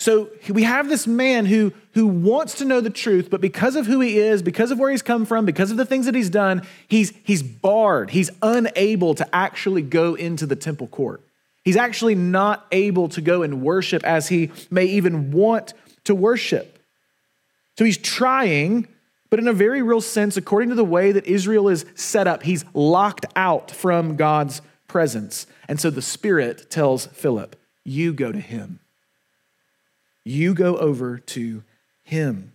So 0.00 0.30
we 0.48 0.62
have 0.62 0.88
this 0.88 1.06
man 1.06 1.44
who, 1.44 1.74
who 1.92 2.06
wants 2.06 2.54
to 2.54 2.64
know 2.64 2.80
the 2.80 2.88
truth, 2.88 3.28
but 3.28 3.42
because 3.42 3.76
of 3.76 3.84
who 3.86 4.00
he 4.00 4.18
is, 4.18 4.40
because 4.40 4.70
of 4.70 4.78
where 4.78 4.90
he's 4.90 5.02
come 5.02 5.26
from, 5.26 5.44
because 5.44 5.70
of 5.70 5.76
the 5.76 5.84
things 5.84 6.06
that 6.06 6.14
he's 6.14 6.30
done, 6.30 6.62
he's, 6.88 7.12
he's 7.22 7.42
barred. 7.42 8.08
He's 8.08 8.30
unable 8.40 9.14
to 9.14 9.28
actually 9.36 9.82
go 9.82 10.14
into 10.14 10.46
the 10.46 10.56
temple 10.56 10.86
court. 10.86 11.20
He's 11.64 11.76
actually 11.76 12.14
not 12.14 12.66
able 12.72 13.10
to 13.10 13.20
go 13.20 13.42
and 13.42 13.60
worship 13.60 14.02
as 14.04 14.28
he 14.28 14.50
may 14.70 14.86
even 14.86 15.32
want 15.32 15.74
to 16.04 16.14
worship. 16.14 16.78
So 17.76 17.84
he's 17.84 17.98
trying, 17.98 18.88
but 19.28 19.38
in 19.38 19.48
a 19.48 19.52
very 19.52 19.82
real 19.82 20.00
sense, 20.00 20.38
according 20.38 20.70
to 20.70 20.74
the 20.74 20.82
way 20.82 21.12
that 21.12 21.26
Israel 21.26 21.68
is 21.68 21.84
set 21.94 22.26
up, 22.26 22.42
he's 22.44 22.64
locked 22.72 23.26
out 23.36 23.70
from 23.70 24.16
God's 24.16 24.62
presence. 24.88 25.46
And 25.68 25.78
so 25.78 25.90
the 25.90 26.00
Spirit 26.00 26.70
tells 26.70 27.04
Philip, 27.04 27.54
You 27.84 28.14
go 28.14 28.32
to 28.32 28.40
him. 28.40 28.79
You 30.30 30.54
go 30.54 30.76
over 30.78 31.18
to 31.18 31.64
him. 32.04 32.52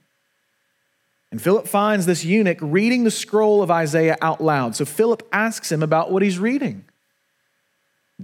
And 1.29 1.41
Philip 1.41 1.67
finds 1.67 2.05
this 2.05 2.23
eunuch 2.23 2.59
reading 2.61 3.03
the 3.03 3.11
scroll 3.11 3.61
of 3.61 3.69
Isaiah 3.69 4.17
out 4.21 4.41
loud. 4.41 4.75
So 4.75 4.85
Philip 4.85 5.27
asks 5.33 5.71
him 5.71 5.83
about 5.83 6.09
what 6.09 6.23
he's 6.23 6.39
reading. 6.39 6.85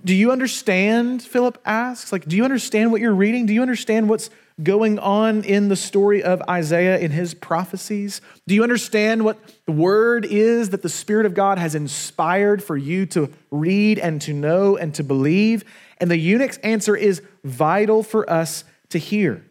Do 0.05 0.15
you 0.15 0.31
understand? 0.31 1.21
Philip 1.21 1.57
asks. 1.65 2.13
Like, 2.13 2.25
do 2.25 2.37
you 2.37 2.45
understand 2.45 2.93
what 2.93 3.01
you're 3.01 3.13
reading? 3.13 3.45
Do 3.45 3.53
you 3.53 3.61
understand 3.61 4.07
what's 4.07 4.29
going 4.63 4.99
on 4.99 5.43
in 5.43 5.67
the 5.67 5.75
story 5.75 6.23
of 6.23 6.41
Isaiah 6.43 6.97
in 6.99 7.11
his 7.11 7.33
prophecies? 7.33 8.21
Do 8.47 8.55
you 8.55 8.63
understand 8.63 9.25
what 9.25 9.37
the 9.65 9.73
word 9.73 10.23
is 10.23 10.69
that 10.69 10.81
the 10.81 10.87
Spirit 10.87 11.25
of 11.25 11.33
God 11.33 11.57
has 11.57 11.75
inspired 11.75 12.63
for 12.63 12.77
you 12.77 13.05
to 13.07 13.29
read 13.49 13.99
and 13.99 14.21
to 14.21 14.31
know 14.31 14.77
and 14.77 14.95
to 14.95 15.03
believe? 15.03 15.65
And 15.97 16.09
the 16.09 16.17
eunuch's 16.17 16.57
answer 16.59 16.95
is 16.95 17.21
vital 17.43 18.01
for 18.01 18.29
us 18.29 18.63
to 18.91 18.99
hear. 18.99 19.43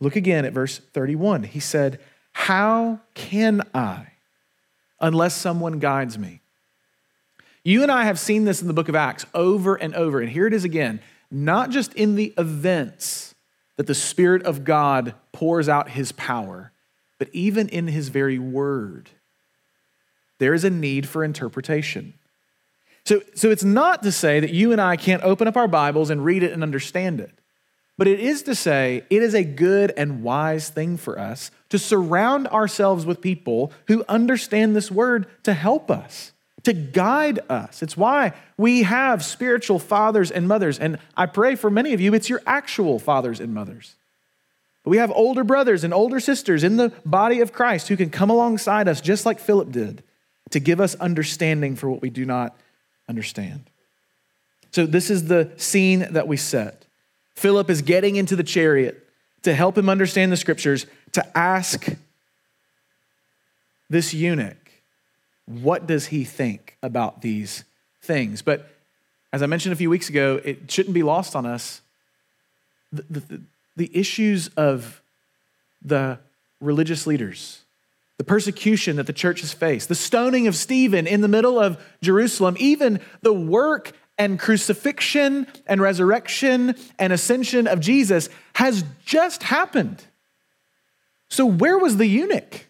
Look 0.00 0.16
again 0.16 0.44
at 0.44 0.52
verse 0.52 0.78
31. 0.78 1.44
He 1.44 1.60
said, 1.60 2.00
How 2.32 3.00
can 3.14 3.62
I 3.74 4.12
unless 5.00 5.34
someone 5.34 5.78
guides 5.78 6.18
me? 6.18 6.40
You 7.64 7.82
and 7.82 7.92
I 7.92 8.04
have 8.04 8.18
seen 8.18 8.44
this 8.44 8.62
in 8.62 8.68
the 8.68 8.74
book 8.74 8.88
of 8.88 8.94
Acts 8.94 9.26
over 9.34 9.74
and 9.74 9.94
over. 9.94 10.20
And 10.20 10.30
here 10.30 10.46
it 10.46 10.54
is 10.54 10.64
again, 10.64 11.00
not 11.30 11.70
just 11.70 11.92
in 11.94 12.14
the 12.14 12.32
events 12.38 13.34
that 13.76 13.86
the 13.86 13.94
Spirit 13.94 14.42
of 14.44 14.64
God 14.64 15.14
pours 15.32 15.68
out 15.68 15.90
his 15.90 16.12
power, 16.12 16.72
but 17.18 17.28
even 17.32 17.68
in 17.68 17.88
his 17.88 18.08
very 18.08 18.38
word. 18.38 19.10
There 20.38 20.54
is 20.54 20.64
a 20.64 20.70
need 20.70 21.08
for 21.08 21.24
interpretation. 21.24 22.14
So, 23.04 23.22
so 23.34 23.50
it's 23.50 23.64
not 23.64 24.02
to 24.02 24.12
say 24.12 24.40
that 24.40 24.50
you 24.50 24.72
and 24.72 24.80
I 24.80 24.96
can't 24.96 25.22
open 25.22 25.48
up 25.48 25.56
our 25.56 25.68
Bibles 25.68 26.10
and 26.10 26.24
read 26.24 26.42
it 26.42 26.52
and 26.52 26.62
understand 26.62 27.20
it. 27.20 27.37
But 27.98 28.06
it 28.06 28.20
is 28.20 28.42
to 28.42 28.54
say, 28.54 29.02
it 29.10 29.22
is 29.22 29.34
a 29.34 29.42
good 29.42 29.92
and 29.96 30.22
wise 30.22 30.68
thing 30.68 30.96
for 30.96 31.18
us 31.18 31.50
to 31.68 31.78
surround 31.80 32.46
ourselves 32.46 33.04
with 33.04 33.20
people 33.20 33.72
who 33.88 34.04
understand 34.08 34.74
this 34.74 34.90
word 34.90 35.26
to 35.42 35.52
help 35.52 35.90
us, 35.90 36.32
to 36.62 36.72
guide 36.72 37.40
us. 37.50 37.82
It's 37.82 37.96
why 37.96 38.34
we 38.56 38.84
have 38.84 39.24
spiritual 39.24 39.80
fathers 39.80 40.30
and 40.30 40.46
mothers. 40.46 40.78
And 40.78 40.98
I 41.16 41.26
pray 41.26 41.56
for 41.56 41.70
many 41.70 41.92
of 41.92 42.00
you, 42.00 42.14
it's 42.14 42.28
your 42.28 42.40
actual 42.46 43.00
fathers 43.00 43.40
and 43.40 43.52
mothers. 43.52 43.96
But 44.84 44.90
we 44.90 44.98
have 44.98 45.10
older 45.10 45.42
brothers 45.42 45.82
and 45.82 45.92
older 45.92 46.20
sisters 46.20 46.62
in 46.62 46.76
the 46.76 46.92
body 47.04 47.40
of 47.40 47.52
Christ 47.52 47.88
who 47.88 47.96
can 47.96 48.10
come 48.10 48.30
alongside 48.30 48.86
us, 48.86 49.00
just 49.00 49.26
like 49.26 49.40
Philip 49.40 49.72
did, 49.72 50.04
to 50.50 50.60
give 50.60 50.80
us 50.80 50.94
understanding 50.94 51.74
for 51.74 51.90
what 51.90 52.00
we 52.00 52.10
do 52.10 52.24
not 52.24 52.56
understand. 53.08 53.64
So, 54.70 54.86
this 54.86 55.10
is 55.10 55.26
the 55.26 55.50
scene 55.56 56.06
that 56.12 56.28
we 56.28 56.36
set. 56.36 56.77
Philip 57.38 57.70
is 57.70 57.82
getting 57.82 58.16
into 58.16 58.34
the 58.34 58.42
chariot 58.42 59.06
to 59.42 59.54
help 59.54 59.78
him 59.78 59.88
understand 59.88 60.32
the 60.32 60.36
scriptures, 60.36 60.86
to 61.12 61.38
ask 61.38 61.86
this 63.88 64.12
eunuch, 64.12 64.56
what 65.46 65.86
does 65.86 66.06
he 66.06 66.24
think 66.24 66.76
about 66.82 67.22
these 67.22 67.62
things? 68.02 68.42
But 68.42 68.68
as 69.32 69.42
I 69.42 69.46
mentioned 69.46 69.72
a 69.72 69.76
few 69.76 69.88
weeks 69.88 70.08
ago, 70.08 70.40
it 70.44 70.70
shouldn't 70.70 70.94
be 70.94 71.04
lost 71.04 71.36
on 71.36 71.46
us 71.46 71.80
the, 72.92 73.04
the, 73.08 73.40
the 73.76 73.90
issues 73.96 74.48
of 74.56 75.00
the 75.80 76.18
religious 76.60 77.06
leaders, 77.06 77.60
the 78.16 78.24
persecution 78.24 78.96
that 78.96 79.06
the 79.06 79.12
church 79.12 79.42
has 79.42 79.52
faced, 79.52 79.88
the 79.88 79.94
stoning 79.94 80.48
of 80.48 80.56
Stephen 80.56 81.06
in 81.06 81.20
the 81.20 81.28
middle 81.28 81.58
of 81.58 81.80
Jerusalem, 82.02 82.56
even 82.58 83.00
the 83.22 83.32
work 83.32 83.92
and 84.18 84.38
crucifixion 84.38 85.46
and 85.66 85.80
resurrection 85.80 86.74
and 86.98 87.12
ascension 87.12 87.66
of 87.66 87.80
Jesus 87.80 88.28
has 88.54 88.84
just 89.04 89.44
happened. 89.44 90.04
So, 91.30 91.46
where 91.46 91.78
was 91.78 91.96
the 91.96 92.06
eunuch? 92.06 92.66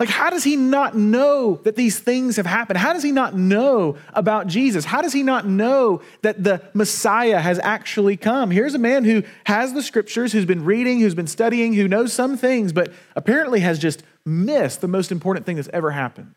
Like, 0.00 0.08
how 0.08 0.28
does 0.28 0.42
he 0.42 0.56
not 0.56 0.96
know 0.96 1.60
that 1.62 1.76
these 1.76 1.98
things 2.00 2.36
have 2.36 2.46
happened? 2.46 2.78
How 2.78 2.92
does 2.92 3.04
he 3.04 3.12
not 3.12 3.36
know 3.36 3.96
about 4.12 4.48
Jesus? 4.48 4.84
How 4.84 5.00
does 5.00 5.12
he 5.12 5.22
not 5.22 5.46
know 5.46 6.02
that 6.22 6.42
the 6.42 6.62
Messiah 6.74 7.38
has 7.38 7.60
actually 7.60 8.16
come? 8.16 8.50
Here's 8.50 8.74
a 8.74 8.78
man 8.78 9.04
who 9.04 9.22
has 9.44 9.72
the 9.72 9.82
scriptures, 9.82 10.32
who's 10.32 10.44
been 10.44 10.64
reading, 10.64 10.98
who's 10.98 11.14
been 11.14 11.28
studying, 11.28 11.74
who 11.74 11.86
knows 11.86 12.12
some 12.12 12.36
things, 12.36 12.72
but 12.72 12.92
apparently 13.14 13.60
has 13.60 13.78
just 13.78 14.02
missed 14.26 14.80
the 14.80 14.88
most 14.88 15.12
important 15.12 15.46
thing 15.46 15.56
that's 15.56 15.68
ever 15.72 15.92
happened. 15.92 16.34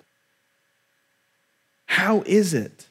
How 1.87 2.21
is 2.27 2.53
it 2.53 2.86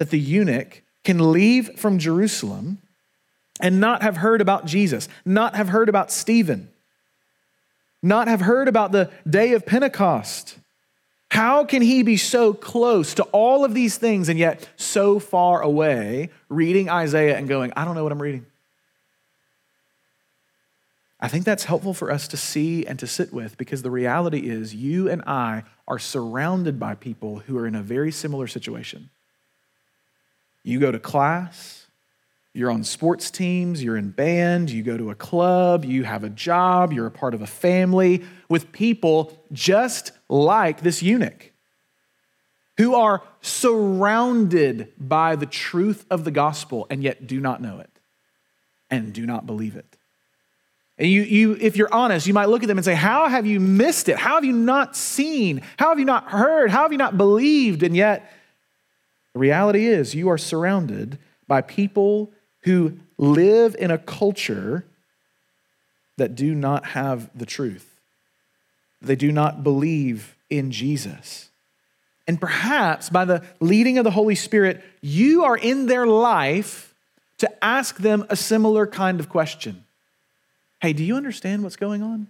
that 0.00 0.10
the 0.10 0.18
eunuch 0.18 0.82
can 1.04 1.30
leave 1.30 1.78
from 1.78 1.98
Jerusalem 1.98 2.78
and 3.60 3.80
not 3.80 4.02
have 4.02 4.16
heard 4.16 4.40
about 4.40 4.64
Jesus, 4.64 5.10
not 5.26 5.54
have 5.54 5.68
heard 5.68 5.90
about 5.90 6.10
Stephen, 6.10 6.70
not 8.02 8.26
have 8.26 8.40
heard 8.40 8.66
about 8.66 8.92
the 8.92 9.10
day 9.28 9.52
of 9.52 9.66
Pentecost. 9.66 10.56
How 11.30 11.66
can 11.66 11.82
he 11.82 12.02
be 12.02 12.16
so 12.16 12.54
close 12.54 13.12
to 13.14 13.24
all 13.24 13.62
of 13.62 13.74
these 13.74 13.98
things 13.98 14.30
and 14.30 14.38
yet 14.38 14.66
so 14.76 15.18
far 15.18 15.60
away 15.60 16.30
reading 16.48 16.88
Isaiah 16.88 17.36
and 17.36 17.46
going, 17.46 17.70
I 17.76 17.84
don't 17.84 17.94
know 17.94 18.02
what 18.02 18.10
I'm 18.10 18.22
reading? 18.22 18.46
I 21.20 21.28
think 21.28 21.44
that's 21.44 21.64
helpful 21.64 21.92
for 21.92 22.10
us 22.10 22.26
to 22.28 22.38
see 22.38 22.86
and 22.86 22.98
to 23.00 23.06
sit 23.06 23.34
with 23.34 23.58
because 23.58 23.82
the 23.82 23.90
reality 23.90 24.48
is 24.48 24.74
you 24.74 25.10
and 25.10 25.20
I 25.26 25.64
are 25.86 25.98
surrounded 25.98 26.80
by 26.80 26.94
people 26.94 27.40
who 27.40 27.58
are 27.58 27.66
in 27.66 27.74
a 27.74 27.82
very 27.82 28.10
similar 28.10 28.46
situation. 28.46 29.10
You 30.62 30.80
go 30.80 30.92
to 30.92 30.98
class, 30.98 31.86
you're 32.52 32.70
on 32.70 32.84
sports 32.84 33.30
teams, 33.30 33.82
you're 33.82 33.96
in 33.96 34.10
band, 34.10 34.70
you 34.70 34.82
go 34.82 34.96
to 34.96 35.10
a 35.10 35.14
club, 35.14 35.84
you 35.84 36.04
have 36.04 36.24
a 36.24 36.30
job, 36.30 36.92
you're 36.92 37.06
a 37.06 37.10
part 37.10 37.34
of 37.34 37.42
a 37.42 37.46
family 37.46 38.24
with 38.48 38.72
people 38.72 39.44
just 39.52 40.12
like 40.28 40.80
this 40.80 41.02
eunuch 41.02 41.52
who 42.76 42.94
are 42.94 43.22
surrounded 43.40 44.92
by 44.98 45.36
the 45.36 45.46
truth 45.46 46.04
of 46.10 46.24
the 46.24 46.30
gospel 46.30 46.86
and 46.90 47.02
yet 47.02 47.26
do 47.26 47.38
not 47.38 47.60
know 47.60 47.78
it 47.78 47.90
and 48.90 49.12
do 49.12 49.26
not 49.26 49.46
believe 49.46 49.76
it. 49.76 49.96
And 50.98 51.10
you, 51.10 51.22
you, 51.22 51.56
if 51.58 51.76
you're 51.76 51.92
honest, 51.92 52.26
you 52.26 52.34
might 52.34 52.50
look 52.50 52.62
at 52.62 52.68
them 52.68 52.76
and 52.76 52.84
say, 52.84 52.94
How 52.94 53.28
have 53.28 53.46
you 53.46 53.58
missed 53.58 54.10
it? 54.10 54.18
How 54.18 54.34
have 54.34 54.44
you 54.44 54.52
not 54.52 54.96
seen? 54.96 55.62
How 55.78 55.88
have 55.88 55.98
you 55.98 56.04
not 56.04 56.30
heard? 56.30 56.70
How 56.70 56.82
have 56.82 56.92
you 56.92 56.98
not 56.98 57.16
believed? 57.16 57.82
And 57.82 57.96
yet, 57.96 58.30
the 59.34 59.40
reality 59.40 59.86
is, 59.86 60.14
you 60.14 60.28
are 60.28 60.38
surrounded 60.38 61.18
by 61.46 61.60
people 61.60 62.32
who 62.62 62.98
live 63.18 63.76
in 63.78 63.90
a 63.90 63.98
culture 63.98 64.84
that 66.16 66.34
do 66.34 66.54
not 66.54 66.84
have 66.86 67.30
the 67.36 67.46
truth. 67.46 67.98
They 69.00 69.16
do 69.16 69.32
not 69.32 69.62
believe 69.62 70.36
in 70.50 70.70
Jesus. 70.70 71.48
And 72.26 72.40
perhaps 72.40 73.08
by 73.08 73.24
the 73.24 73.42
leading 73.60 73.98
of 73.98 74.04
the 74.04 74.10
Holy 74.10 74.34
Spirit, 74.34 74.82
you 75.00 75.44
are 75.44 75.56
in 75.56 75.86
their 75.86 76.06
life 76.06 76.94
to 77.38 77.64
ask 77.64 77.96
them 77.96 78.26
a 78.28 78.36
similar 78.36 78.86
kind 78.86 79.18
of 79.18 79.28
question 79.28 79.84
Hey, 80.80 80.92
do 80.92 81.04
you 81.04 81.16
understand 81.16 81.62
what's 81.62 81.76
going 81.76 82.02
on? 82.02 82.28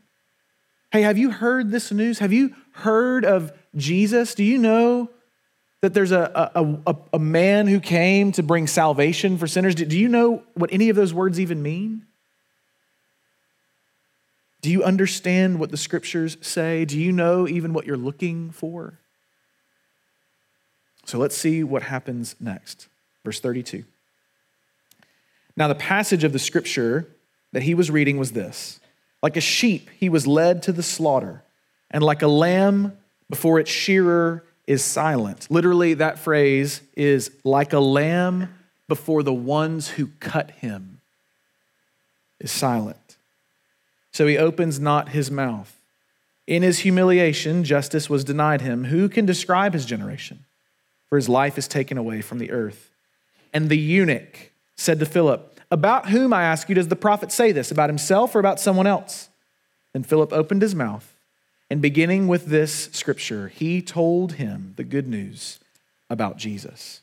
Hey, 0.92 1.02
have 1.02 1.18
you 1.18 1.30
heard 1.30 1.70
this 1.70 1.92
news? 1.92 2.18
Have 2.18 2.32
you 2.32 2.54
heard 2.72 3.24
of 3.24 3.52
Jesus? 3.76 4.34
Do 4.34 4.42
you 4.42 4.58
know 4.58 5.10
that 5.82 5.94
there's 5.94 6.12
a, 6.12 6.50
a, 6.54 6.76
a, 6.86 6.96
a, 7.14 7.18
man 7.18 7.66
who 7.66 7.80
came 7.80 8.32
to 8.32 8.42
bring 8.42 8.66
salvation 8.66 9.38
for 9.38 9.46
sinners. 9.46 9.74
Do, 9.74 9.86
do 9.86 9.98
you 9.98 10.08
know 10.08 10.42
what 10.54 10.72
any 10.72 10.90
of 10.90 10.96
those 10.96 11.14
words 11.14 11.40
even 11.40 11.62
mean? 11.62 12.04
Do 14.60 14.70
you 14.70 14.84
understand 14.84 15.58
what 15.58 15.70
the 15.70 15.78
scriptures 15.78 16.36
say? 16.42 16.84
Do 16.84 16.98
you 16.98 17.12
know 17.12 17.48
even 17.48 17.72
what 17.72 17.86
you're 17.86 17.96
looking 17.96 18.50
for? 18.50 18.98
So 21.06 21.18
let's 21.18 21.36
see 21.36 21.64
what 21.64 21.84
happens 21.84 22.36
next. 22.38 22.88
Verse 23.24 23.40
32. 23.40 23.84
Now, 25.56 25.68
the 25.68 25.74
passage 25.74 26.24
of 26.24 26.32
the 26.32 26.38
scripture 26.38 27.08
that 27.52 27.62
he 27.62 27.74
was 27.74 27.90
reading 27.90 28.18
was 28.18 28.32
this 28.32 28.80
Like 29.22 29.38
a 29.38 29.40
sheep, 29.40 29.88
he 29.98 30.10
was 30.10 30.26
led 30.26 30.62
to 30.64 30.72
the 30.72 30.82
slaughter, 30.82 31.42
and 31.90 32.02
like 32.02 32.20
a 32.20 32.28
lamb 32.28 32.98
before 33.30 33.58
its 33.58 33.70
shearer 33.70 34.44
is 34.70 34.84
silent. 34.84 35.48
Literally, 35.50 35.94
that 35.94 36.20
phrase 36.20 36.80
is 36.96 37.32
like 37.42 37.72
a 37.72 37.80
lamb 37.80 38.54
before 38.86 39.24
the 39.24 39.34
ones 39.34 39.88
who 39.88 40.06
cut 40.20 40.52
him 40.52 41.00
is 42.38 42.52
silent. 42.52 43.16
So 44.12 44.28
he 44.28 44.38
opens 44.38 44.78
not 44.78 45.08
his 45.08 45.28
mouth. 45.28 45.76
In 46.46 46.62
his 46.62 46.78
humiliation, 46.78 47.64
justice 47.64 48.08
was 48.08 48.22
denied 48.22 48.60
him. 48.60 48.84
Who 48.84 49.08
can 49.08 49.26
describe 49.26 49.72
his 49.72 49.84
generation? 49.84 50.44
For 51.08 51.16
his 51.16 51.28
life 51.28 51.58
is 51.58 51.66
taken 51.66 51.98
away 51.98 52.20
from 52.20 52.38
the 52.38 52.52
earth. 52.52 52.92
And 53.52 53.70
the 53.70 53.76
eunuch 53.76 54.52
said 54.76 55.00
to 55.00 55.06
Philip, 55.06 55.58
About 55.72 56.10
whom, 56.10 56.32
I 56.32 56.44
ask 56.44 56.68
you, 56.68 56.76
does 56.76 56.86
the 56.86 56.94
prophet 56.94 57.32
say 57.32 57.50
this? 57.50 57.72
About 57.72 57.90
himself 57.90 58.36
or 58.36 58.38
about 58.38 58.60
someone 58.60 58.86
else? 58.86 59.30
Then 59.94 60.04
Philip 60.04 60.32
opened 60.32 60.62
his 60.62 60.76
mouth 60.76 61.09
and 61.70 61.80
beginning 61.80 62.26
with 62.26 62.46
this 62.46 62.90
scripture, 62.92 63.48
he 63.48 63.80
told 63.80 64.32
him 64.34 64.74
the 64.76 64.84
good 64.84 65.06
news 65.06 65.60
about 66.10 66.36
Jesus. 66.36 67.00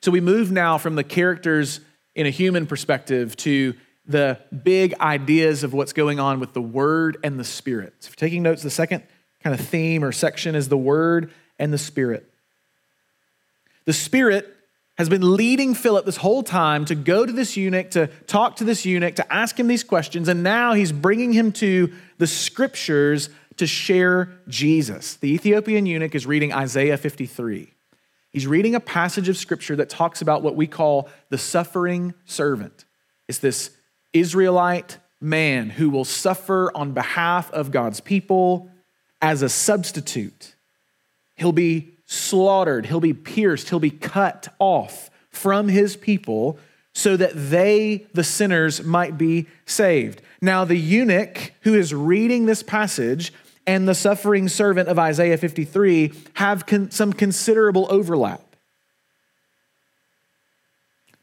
So 0.00 0.10
we 0.10 0.20
move 0.20 0.50
now 0.50 0.78
from 0.78 0.96
the 0.96 1.04
characters 1.04 1.80
in 2.16 2.26
a 2.26 2.30
human 2.30 2.66
perspective 2.66 3.36
to 3.36 3.74
the 4.04 4.40
big 4.64 4.94
ideas 5.00 5.62
of 5.62 5.72
what's 5.72 5.92
going 5.92 6.18
on 6.18 6.40
with 6.40 6.54
the 6.54 6.60
Word 6.60 7.18
and 7.22 7.38
the 7.38 7.44
Spirit. 7.44 7.94
So 8.00 8.08
if 8.08 8.20
you're 8.20 8.28
taking 8.28 8.42
notes, 8.42 8.62
the 8.62 8.70
second 8.70 9.04
kind 9.44 9.58
of 9.58 9.64
theme 9.64 10.02
or 10.02 10.10
section 10.10 10.56
is 10.56 10.68
the 10.68 10.76
Word 10.76 11.30
and 11.58 11.72
the 11.72 11.78
Spirit. 11.78 12.28
The 13.84 13.92
Spirit 13.92 14.52
has 14.98 15.08
been 15.08 15.36
leading 15.36 15.74
Philip 15.74 16.04
this 16.04 16.16
whole 16.16 16.42
time 16.42 16.84
to 16.84 16.94
go 16.94 17.24
to 17.24 17.32
this 17.32 17.56
eunuch, 17.56 17.90
to 17.92 18.08
talk 18.26 18.56
to 18.56 18.64
this 18.64 18.84
eunuch, 18.84 19.14
to 19.16 19.32
ask 19.32 19.58
him 19.58 19.66
these 19.66 19.84
questions, 19.84 20.28
and 20.28 20.42
now 20.42 20.74
he's 20.74 20.92
bringing 20.92 21.32
him 21.32 21.52
to 21.52 21.92
the 22.18 22.26
scriptures 22.26 23.30
to 23.56 23.66
share 23.66 24.30
Jesus. 24.48 25.16
The 25.16 25.32
Ethiopian 25.32 25.86
eunuch 25.86 26.14
is 26.14 26.26
reading 26.26 26.52
Isaiah 26.52 26.96
53. 26.96 27.72
He's 28.32 28.46
reading 28.46 28.74
a 28.74 28.80
passage 28.80 29.28
of 29.28 29.36
scripture 29.36 29.76
that 29.76 29.90
talks 29.90 30.22
about 30.22 30.42
what 30.42 30.56
we 30.56 30.66
call 30.66 31.08
the 31.28 31.38
suffering 31.38 32.14
servant. 32.24 32.84
It's 33.28 33.38
this 33.38 33.70
Israelite 34.12 34.98
man 35.20 35.70
who 35.70 35.90
will 35.90 36.04
suffer 36.04 36.74
on 36.74 36.92
behalf 36.92 37.50
of 37.52 37.70
God's 37.70 38.00
people 38.00 38.70
as 39.20 39.42
a 39.42 39.48
substitute. 39.48 40.54
He'll 41.36 41.52
be 41.52 41.94
slaughtered, 42.06 42.86
he'll 42.86 43.00
be 43.00 43.14
pierced, 43.14 43.68
he'll 43.68 43.78
be 43.78 43.90
cut 43.90 44.48
off 44.58 45.10
from 45.30 45.68
his 45.68 45.96
people 45.96 46.58
so 46.94 47.16
that 47.16 47.32
they, 47.34 48.06
the 48.12 48.24
sinners, 48.24 48.82
might 48.82 49.16
be 49.16 49.46
saved. 49.64 50.20
Now, 50.42 50.64
the 50.64 50.76
eunuch 50.76 51.52
who 51.62 51.74
is 51.74 51.94
reading 51.94 52.46
this 52.46 52.62
passage 52.62 53.32
and 53.66 53.88
the 53.88 53.94
suffering 53.94 54.48
servant 54.48 54.88
of 54.88 54.98
Isaiah 54.98 55.38
53 55.38 56.12
have 56.34 56.66
con- 56.66 56.90
some 56.90 57.12
considerable 57.12 57.86
overlap. 57.90 58.40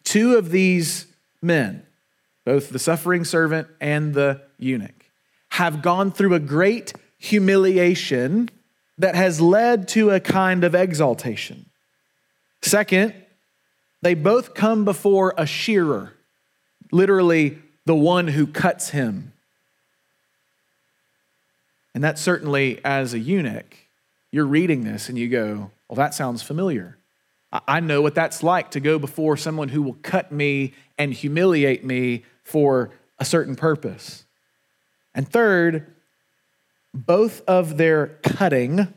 Two 0.04 0.38
of 0.38 0.50
these 0.50 1.06
men, 1.42 1.86
both 2.46 2.70
the 2.70 2.80
suffering 2.80 3.24
servant 3.26 3.68
and 3.80 4.14
the 4.14 4.42
eunuch, 4.58 5.06
have 5.52 5.82
gone 5.82 6.12
through 6.12 6.34
a 6.34 6.40
great 6.40 6.94
humiliation 7.18 8.50
that 8.98 9.16
has 9.16 9.40
led 9.40 9.88
to 9.90 10.10
a 10.10 10.20
kind 10.20 10.64
of 10.64 10.74
exaltation. 10.74 11.66
Second, 12.62 13.14
they 14.02 14.14
both 14.14 14.54
come 14.54 14.86
before 14.86 15.34
a 15.38 15.46
shearer, 15.46 16.14
literally 16.92 17.58
the 17.86 17.96
one 17.96 18.28
who 18.28 18.48
cuts 18.48 18.90
him. 18.90 19.34
And 22.00 22.04
that 22.06 22.18
certainly, 22.18 22.80
as 22.86 23.14
a 23.14 23.20
eunuch, 23.20 23.76
you're 24.32 24.46
reading 24.46 24.86
this 24.86 25.10
and 25.10 25.18
you 25.18 25.28
go, 25.28 25.70
well, 25.90 25.98
that 25.98 26.14
sounds 26.14 26.42
familiar. 26.42 26.98
I 27.52 27.82
know 27.82 28.02
what 28.02 28.16
that's 28.16 28.42
like 28.42 28.72
to 28.72 28.80
go 28.80 29.00
before 29.00 29.36
someone 29.36 29.68
who 29.68 29.82
will 29.82 29.98
cut 30.02 30.32
me 30.32 30.72
and 30.98 31.14
humiliate 31.14 31.84
me 31.84 32.24
for 32.42 32.92
a 33.20 33.26
certain 33.26 33.58
purpose. 33.58 34.24
And 35.14 35.30
third, 35.30 35.94
both 36.94 37.42
of 37.50 37.76
their 37.76 38.18
cutting 38.24 38.94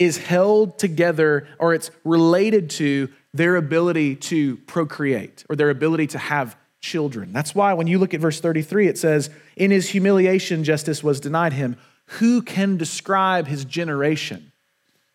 is 0.00 0.18
held 0.18 0.76
together 0.76 1.46
or 1.60 1.72
it's 1.72 1.92
related 2.02 2.68
to 2.70 3.10
their 3.32 3.54
ability 3.54 4.16
to 4.16 4.56
procreate 4.66 5.44
or 5.48 5.54
their 5.54 5.70
ability 5.70 6.08
to 6.08 6.18
have 6.18 6.56
children. 6.80 7.32
That's 7.32 7.54
why 7.54 7.74
when 7.74 7.86
you 7.86 8.00
look 8.00 8.12
at 8.12 8.18
verse 8.18 8.40
33, 8.40 8.88
it 8.88 8.98
says, 8.98 9.30
In 9.54 9.70
his 9.70 9.90
humiliation, 9.90 10.64
justice 10.64 11.04
was 11.04 11.20
denied 11.20 11.52
him. 11.52 11.76
Who 12.06 12.42
can 12.42 12.76
describe 12.76 13.46
his 13.46 13.64
generation? 13.64 14.52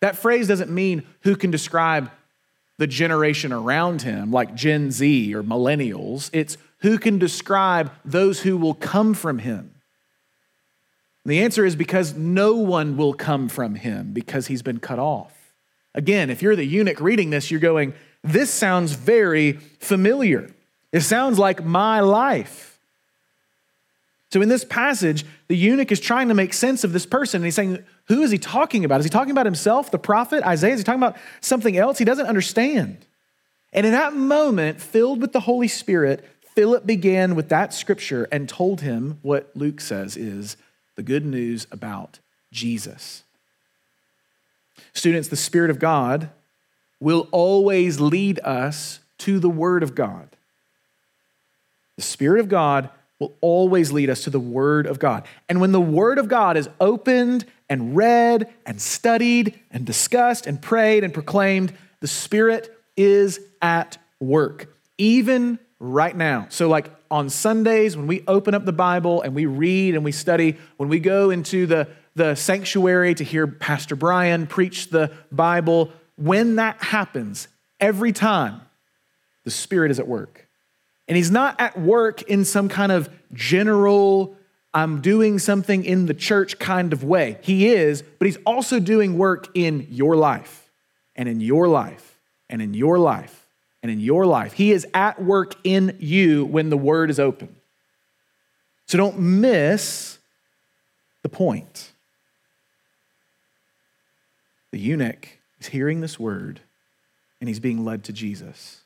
That 0.00 0.16
phrase 0.16 0.48
doesn't 0.48 0.70
mean 0.70 1.04
who 1.22 1.36
can 1.36 1.50
describe 1.50 2.10
the 2.78 2.86
generation 2.86 3.52
around 3.52 4.02
him, 4.02 4.32
like 4.32 4.54
Gen 4.54 4.90
Z 4.90 5.34
or 5.34 5.42
millennials. 5.42 6.30
It's 6.32 6.56
who 6.78 6.98
can 6.98 7.18
describe 7.18 7.92
those 8.04 8.40
who 8.40 8.56
will 8.56 8.74
come 8.74 9.12
from 9.12 9.38
him. 9.38 9.74
And 11.24 11.30
the 11.30 11.42
answer 11.42 11.66
is 11.66 11.76
because 11.76 12.14
no 12.14 12.54
one 12.54 12.96
will 12.96 13.12
come 13.12 13.48
from 13.48 13.74
him 13.74 14.12
because 14.12 14.46
he's 14.46 14.62
been 14.62 14.80
cut 14.80 14.98
off. 14.98 15.52
Again, 15.94 16.30
if 16.30 16.40
you're 16.40 16.56
the 16.56 16.64
eunuch 16.64 17.00
reading 17.00 17.30
this, 17.30 17.50
you're 17.50 17.60
going, 17.60 17.92
This 18.22 18.50
sounds 18.50 18.92
very 18.92 19.52
familiar. 19.78 20.50
It 20.92 21.00
sounds 21.00 21.38
like 21.38 21.64
my 21.64 22.00
life. 22.00 22.69
So 24.32 24.40
in 24.40 24.48
this 24.48 24.64
passage, 24.64 25.24
the 25.48 25.56
eunuch 25.56 25.90
is 25.90 25.98
trying 25.98 26.28
to 26.28 26.34
make 26.34 26.52
sense 26.52 26.84
of 26.84 26.92
this 26.92 27.04
person. 27.04 27.38
And 27.38 27.46
he's 27.46 27.56
saying, 27.56 27.84
Who 28.06 28.22
is 28.22 28.30
he 28.30 28.38
talking 28.38 28.84
about? 28.84 29.00
Is 29.00 29.06
he 29.06 29.10
talking 29.10 29.32
about 29.32 29.46
himself, 29.46 29.90
the 29.90 29.98
prophet, 29.98 30.44
Isaiah? 30.44 30.74
Is 30.74 30.80
he 30.80 30.84
talking 30.84 31.02
about 31.02 31.16
something 31.40 31.76
else? 31.76 31.98
He 31.98 32.04
doesn't 32.04 32.26
understand. 32.26 32.98
And 33.72 33.86
in 33.86 33.92
that 33.92 34.14
moment, 34.14 34.80
filled 34.80 35.20
with 35.20 35.32
the 35.32 35.40
Holy 35.40 35.68
Spirit, 35.68 36.24
Philip 36.54 36.86
began 36.86 37.34
with 37.34 37.48
that 37.48 37.74
scripture 37.74 38.28
and 38.30 38.48
told 38.48 38.80
him 38.80 39.18
what 39.22 39.50
Luke 39.54 39.80
says 39.80 40.16
is 40.16 40.56
the 40.96 41.02
good 41.02 41.24
news 41.24 41.66
about 41.70 42.18
Jesus. 42.52 43.22
Students, 44.92 45.28
the 45.28 45.36
Spirit 45.36 45.70
of 45.70 45.78
God 45.78 46.30
will 47.00 47.28
always 47.30 48.00
lead 48.00 48.38
us 48.40 49.00
to 49.18 49.38
the 49.38 49.48
Word 49.48 49.82
of 49.82 49.94
God. 49.94 50.28
The 51.96 52.02
Spirit 52.02 52.40
of 52.40 52.48
God 52.48 52.90
will 53.20 53.36
always 53.40 53.92
lead 53.92 54.10
us 54.10 54.24
to 54.24 54.30
the 54.30 54.40
Word 54.40 54.86
of 54.86 54.98
God. 54.98 55.28
And 55.48 55.60
when 55.60 55.70
the 55.70 55.80
Word 55.80 56.18
of 56.18 56.26
God 56.26 56.56
is 56.56 56.68
opened 56.80 57.44
and 57.68 57.94
read 57.94 58.52
and 58.66 58.80
studied 58.80 59.60
and 59.70 59.86
discussed 59.86 60.48
and 60.48 60.60
prayed 60.60 61.04
and 61.04 61.14
proclaimed, 61.14 61.72
the 62.00 62.08
Spirit 62.08 62.76
is 62.96 63.38
at 63.62 63.98
work, 64.18 64.74
even 64.98 65.60
right 65.78 66.16
now. 66.16 66.46
So, 66.48 66.68
like 66.68 66.90
on 67.10 67.28
Sundays, 67.28 67.96
when 67.96 68.06
we 68.06 68.24
open 68.26 68.54
up 68.54 68.64
the 68.64 68.72
Bible 68.72 69.22
and 69.22 69.34
we 69.34 69.46
read 69.46 69.94
and 69.94 70.04
we 70.04 70.12
study, 70.12 70.56
when 70.78 70.88
we 70.88 70.98
go 70.98 71.30
into 71.30 71.66
the, 71.66 71.88
the 72.16 72.34
sanctuary 72.34 73.14
to 73.14 73.24
hear 73.24 73.46
Pastor 73.46 73.96
Brian 73.96 74.46
preach 74.46 74.88
the 74.88 75.12
Bible, 75.30 75.92
when 76.16 76.56
that 76.56 76.82
happens, 76.82 77.48
every 77.78 78.12
time, 78.12 78.62
the 79.44 79.50
Spirit 79.50 79.90
is 79.90 79.98
at 79.98 80.08
work. 80.08 80.46
And 81.10 81.16
he's 81.16 81.32
not 81.32 81.60
at 81.60 81.76
work 81.76 82.22
in 82.22 82.44
some 82.44 82.68
kind 82.68 82.92
of 82.92 83.10
general, 83.32 84.36
I'm 84.72 85.00
doing 85.00 85.40
something 85.40 85.84
in 85.84 86.06
the 86.06 86.14
church 86.14 86.60
kind 86.60 86.92
of 86.92 87.02
way. 87.02 87.38
He 87.42 87.66
is, 87.66 88.02
but 88.02 88.26
he's 88.26 88.36
also 88.46 88.78
doing 88.78 89.18
work 89.18 89.48
in 89.54 89.88
your 89.90 90.14
life 90.14 90.70
and 91.16 91.28
in 91.28 91.40
your 91.40 91.66
life 91.66 92.16
and 92.48 92.62
in 92.62 92.74
your 92.74 92.96
life 92.96 93.44
and 93.82 93.90
in 93.90 93.98
your 93.98 94.24
life. 94.24 94.52
He 94.52 94.70
is 94.70 94.86
at 94.94 95.20
work 95.20 95.56
in 95.64 95.96
you 95.98 96.44
when 96.44 96.70
the 96.70 96.76
word 96.76 97.10
is 97.10 97.18
open. 97.18 97.56
So 98.86 98.96
don't 98.96 99.18
miss 99.18 100.18
the 101.24 101.28
point. 101.28 101.90
The 104.70 104.78
eunuch 104.78 105.28
is 105.58 105.66
hearing 105.66 106.02
this 106.02 106.20
word 106.20 106.60
and 107.40 107.48
he's 107.48 107.58
being 107.58 107.84
led 107.84 108.04
to 108.04 108.12
Jesus 108.12 108.79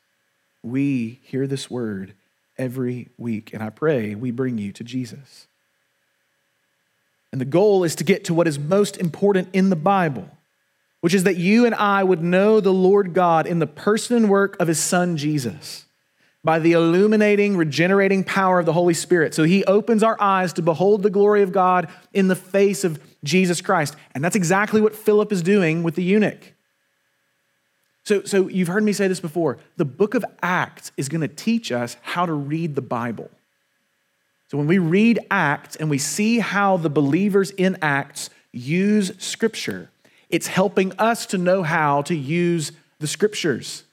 we 0.65 1.19
hear 1.23 1.47
this 1.47 1.69
word 1.69 2.13
every 2.57 3.09
week. 3.17 3.53
And 3.53 3.61
I 3.61 3.69
pray 3.69 4.15
we 4.15 4.31
bring 4.31 4.57
you 4.57 4.71
to 4.73 4.83
Jesus. 4.83 5.47
And 7.31 7.39
the 7.39 7.45
goal 7.45 7.83
is 7.83 7.95
to 7.95 8.03
get 8.03 8.25
to 8.25 8.33
what 8.33 8.47
is 8.47 8.57
most 8.57 8.97
important 8.97 9.49
in 9.53 9.69
the 9.69 9.75
Bible, 9.75 10.29
which 11.01 11.13
is 11.13 11.23
that 11.23 11.37
you 11.37 11.65
and 11.65 11.75
I 11.75 12.03
would 12.03 12.23
know 12.23 12.59
the 12.59 12.73
Lord 12.73 13.13
God 13.13 13.45
in 13.45 13.59
the 13.59 13.67
person 13.67 14.15
and 14.15 14.29
work 14.29 14.55
of 14.59 14.67
his 14.67 14.79
son 14.79 15.17
Jesus 15.17 15.85
by 16.43 16.59
the 16.59 16.73
illuminating, 16.73 17.57
regenerating 17.57 18.23
power 18.23 18.59
of 18.59 18.65
the 18.65 18.73
Holy 18.73 18.93
Spirit. 18.93 19.33
So 19.33 19.43
he 19.43 19.65
opens 19.65 20.03
our 20.03 20.15
eyes 20.21 20.53
to 20.53 20.61
behold 20.61 21.03
the 21.03 21.09
glory 21.09 21.41
of 21.41 21.51
God 21.51 21.89
in 22.13 22.27
the 22.27 22.35
face 22.35 22.83
of 22.83 22.99
Jesus 23.23 23.61
Christ. 23.61 23.95
And 24.13 24.23
that's 24.23 24.35
exactly 24.35 24.79
what 24.79 24.95
Philip 24.95 25.31
is 25.31 25.41
doing 25.41 25.83
with 25.83 25.95
the 25.95 26.03
eunuch. 26.03 26.53
So, 28.05 28.23
so 28.23 28.47
you've 28.47 28.67
heard 28.67 28.83
me 28.83 28.93
say 28.93 29.07
this 29.07 29.19
before. 29.19 29.57
The 29.77 29.85
book 29.85 30.13
of 30.13 30.23
Acts 30.41 30.91
is 30.95 31.09
going 31.09 31.21
to 31.21 31.27
teach 31.27 31.71
us 31.71 31.97
how 32.01 32.25
to 32.25 32.33
read 32.33 32.75
the 32.75 32.81
Bible. 32.81 33.29
So 34.49 34.59
when 34.59 34.67
we 34.67 34.77
read 34.77 35.19
Acts 35.31 35.75
and 35.75 35.89
we 35.89 35.97
see 35.97 36.39
how 36.39 36.77
the 36.77 36.89
believers 36.89 37.49
in 37.51 37.77
Acts 37.81 38.29
use 38.51 39.11
Scripture, 39.17 39.89
it's 40.29 40.45
helping 40.47 40.93
us 40.99 41.25
to 41.27 41.39
know 41.39 41.63
how 41.63 42.03
to 42.03 42.15
use 42.15 42.71
the 42.99 43.07
Scriptures. 43.07 43.83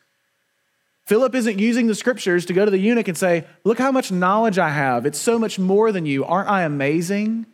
Philip 1.07 1.35
isn't 1.35 1.59
using 1.59 1.87
the 1.87 1.94
Scriptures 1.94 2.44
to 2.46 2.53
go 2.53 2.66
to 2.66 2.70
the 2.70 2.79
eunuch 2.79 3.09
and 3.09 3.16
say, 3.16 3.46
Look 3.64 3.79
how 3.79 3.90
much 3.90 4.12
knowledge 4.12 4.59
I 4.59 4.68
have. 4.68 5.07
It's 5.07 5.18
so 5.18 5.38
much 5.38 5.59
more 5.59 5.90
than 5.90 6.05
you. 6.05 6.25
Aren't 6.25 6.51
I 6.51 6.62
amazing? 6.62 7.46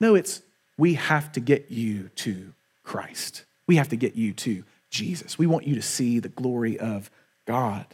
No, 0.00 0.14
it's 0.14 0.42
we 0.78 0.94
have 0.94 1.32
to 1.32 1.40
get 1.40 1.70
you 1.70 2.10
to 2.16 2.52
Christ. 2.84 3.44
We 3.66 3.76
have 3.76 3.88
to 3.88 3.96
get 3.96 4.14
you 4.14 4.32
to 4.32 4.62
Jesus. 4.96 5.38
We 5.38 5.46
want 5.46 5.66
you 5.66 5.74
to 5.74 5.82
see 5.82 6.18
the 6.18 6.30
glory 6.30 6.78
of 6.78 7.10
God. 7.46 7.86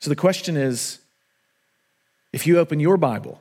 So 0.00 0.10
the 0.10 0.16
question 0.16 0.56
is 0.56 0.98
if 2.32 2.46
you 2.46 2.58
open 2.58 2.78
your 2.78 2.96
Bible, 2.96 3.40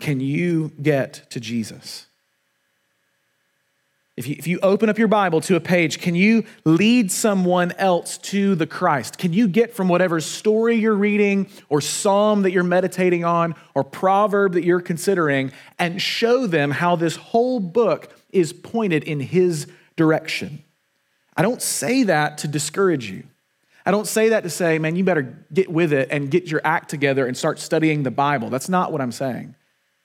can 0.00 0.20
you 0.20 0.72
get 0.80 1.30
to 1.30 1.38
Jesus? 1.38 2.06
If 4.16 4.26
you, 4.26 4.36
if 4.38 4.46
you 4.46 4.58
open 4.62 4.90
up 4.90 4.98
your 4.98 5.08
Bible 5.08 5.40
to 5.42 5.56
a 5.56 5.60
page, 5.60 5.98
can 5.98 6.14
you 6.14 6.44
lead 6.64 7.10
someone 7.10 7.72
else 7.72 8.18
to 8.18 8.54
the 8.54 8.66
Christ? 8.66 9.16
Can 9.16 9.32
you 9.32 9.48
get 9.48 9.74
from 9.74 9.88
whatever 9.88 10.20
story 10.20 10.76
you're 10.76 10.94
reading, 10.94 11.48
or 11.70 11.80
psalm 11.80 12.42
that 12.42 12.52
you're 12.52 12.62
meditating 12.62 13.24
on, 13.24 13.54
or 13.74 13.82
proverb 13.82 14.54
that 14.54 14.64
you're 14.64 14.82
considering, 14.82 15.52
and 15.78 16.02
show 16.02 16.46
them 16.46 16.70
how 16.70 16.96
this 16.96 17.16
whole 17.16 17.60
book 17.60 18.14
is 18.32 18.52
pointed 18.52 19.04
in 19.04 19.20
His 19.20 19.66
direction? 19.96 20.62
I 21.36 21.42
don't 21.42 21.62
say 21.62 22.04
that 22.04 22.38
to 22.38 22.48
discourage 22.48 23.10
you. 23.10 23.24
I 23.86 23.90
don't 23.90 24.06
say 24.06 24.30
that 24.30 24.42
to 24.42 24.50
say, 24.50 24.78
man, 24.78 24.96
you 24.96 25.04
better 25.04 25.38
get 25.52 25.70
with 25.70 25.92
it 25.92 26.08
and 26.10 26.30
get 26.30 26.50
your 26.50 26.60
act 26.64 26.90
together 26.90 27.26
and 27.26 27.36
start 27.36 27.58
studying 27.58 28.02
the 28.02 28.10
Bible. 28.10 28.50
That's 28.50 28.68
not 28.68 28.92
what 28.92 29.00
I'm 29.00 29.12
saying. 29.12 29.54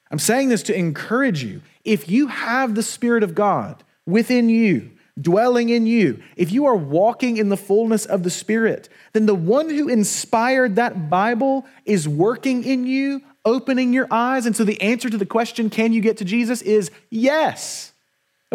I'm 0.09 0.19
saying 0.19 0.49
this 0.49 0.63
to 0.63 0.75
encourage 0.75 1.43
you. 1.43 1.61
If 1.83 2.09
you 2.09 2.27
have 2.27 2.75
the 2.75 2.83
Spirit 2.83 3.23
of 3.23 3.35
God 3.35 3.83
within 4.05 4.49
you, 4.49 4.91
dwelling 5.19 5.69
in 5.69 5.88
you, 5.88 6.21
if 6.35 6.51
you 6.51 6.65
are 6.65 6.75
walking 6.75 7.38
in 7.38 7.49
the 7.49 7.57
fullness 7.57 8.05
of 8.05 8.23
the 8.23 8.29
Spirit, 8.29 8.88
then 9.13 9.25
the 9.25 9.35
one 9.35 9.69
who 9.69 9.89
inspired 9.89 10.75
that 10.77 11.09
Bible 11.09 11.65
is 11.85 12.07
working 12.07 12.63
in 12.63 12.85
you, 12.85 13.21
opening 13.43 13.93
your 13.93 14.07
eyes. 14.09 14.45
And 14.45 14.55
so 14.55 14.63
the 14.63 14.81
answer 14.81 15.09
to 15.09 15.17
the 15.17 15.25
question, 15.25 15.69
can 15.69 15.91
you 15.91 16.01
get 16.01 16.17
to 16.17 16.25
Jesus, 16.25 16.61
is 16.61 16.91
yes. 17.09 17.91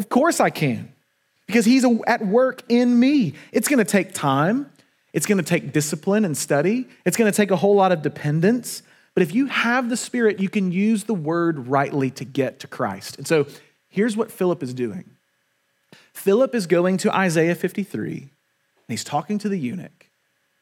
Of 0.00 0.08
course 0.08 0.40
I 0.40 0.48
can, 0.48 0.90
because 1.46 1.66
he's 1.66 1.84
at 2.06 2.24
work 2.24 2.62
in 2.70 2.98
me. 2.98 3.34
It's 3.52 3.68
going 3.68 3.80
to 3.80 3.84
take 3.84 4.14
time, 4.14 4.70
it's 5.12 5.26
going 5.26 5.36
to 5.36 5.44
take 5.44 5.74
discipline 5.74 6.24
and 6.24 6.34
study, 6.34 6.88
it's 7.04 7.18
going 7.18 7.30
to 7.30 7.36
take 7.36 7.50
a 7.50 7.56
whole 7.56 7.74
lot 7.74 7.92
of 7.92 8.00
dependence. 8.00 8.82
But 9.12 9.24
if 9.24 9.34
you 9.34 9.44
have 9.44 9.90
the 9.90 9.98
Spirit, 9.98 10.40
you 10.40 10.48
can 10.48 10.72
use 10.72 11.04
the 11.04 11.12
word 11.12 11.66
rightly 11.66 12.10
to 12.12 12.24
get 12.24 12.60
to 12.60 12.66
Christ. 12.66 13.18
And 13.18 13.28
so 13.28 13.46
here's 13.90 14.16
what 14.16 14.32
Philip 14.32 14.62
is 14.62 14.72
doing 14.72 15.04
Philip 16.14 16.54
is 16.54 16.66
going 16.66 16.96
to 16.96 17.14
Isaiah 17.14 17.54
53, 17.54 18.16
and 18.20 18.30
he's 18.88 19.04
talking 19.04 19.36
to 19.36 19.50
the 19.50 19.58
eunuch. 19.58 20.06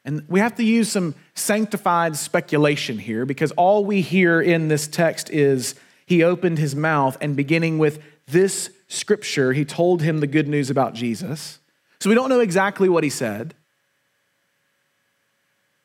And 0.04 0.24
we 0.26 0.40
have 0.40 0.56
to 0.56 0.64
use 0.64 0.90
some 0.90 1.14
sanctified 1.36 2.16
speculation 2.16 2.98
here 2.98 3.24
because 3.24 3.52
all 3.52 3.84
we 3.84 4.00
hear 4.00 4.40
in 4.40 4.66
this 4.66 4.88
text 4.88 5.30
is 5.30 5.76
he 6.06 6.24
opened 6.24 6.58
his 6.58 6.74
mouth 6.74 7.16
and 7.20 7.36
beginning 7.36 7.78
with 7.78 8.02
this 8.30 8.70
scripture, 8.88 9.52
he 9.52 9.64
told 9.64 10.02
him 10.02 10.20
the 10.20 10.26
good 10.26 10.48
news 10.48 10.70
about 10.70 10.94
Jesus. 10.94 11.58
So 12.00 12.08
we 12.08 12.14
don't 12.14 12.28
know 12.28 12.40
exactly 12.40 12.88
what 12.88 13.04
he 13.04 13.10
said. 13.10 13.54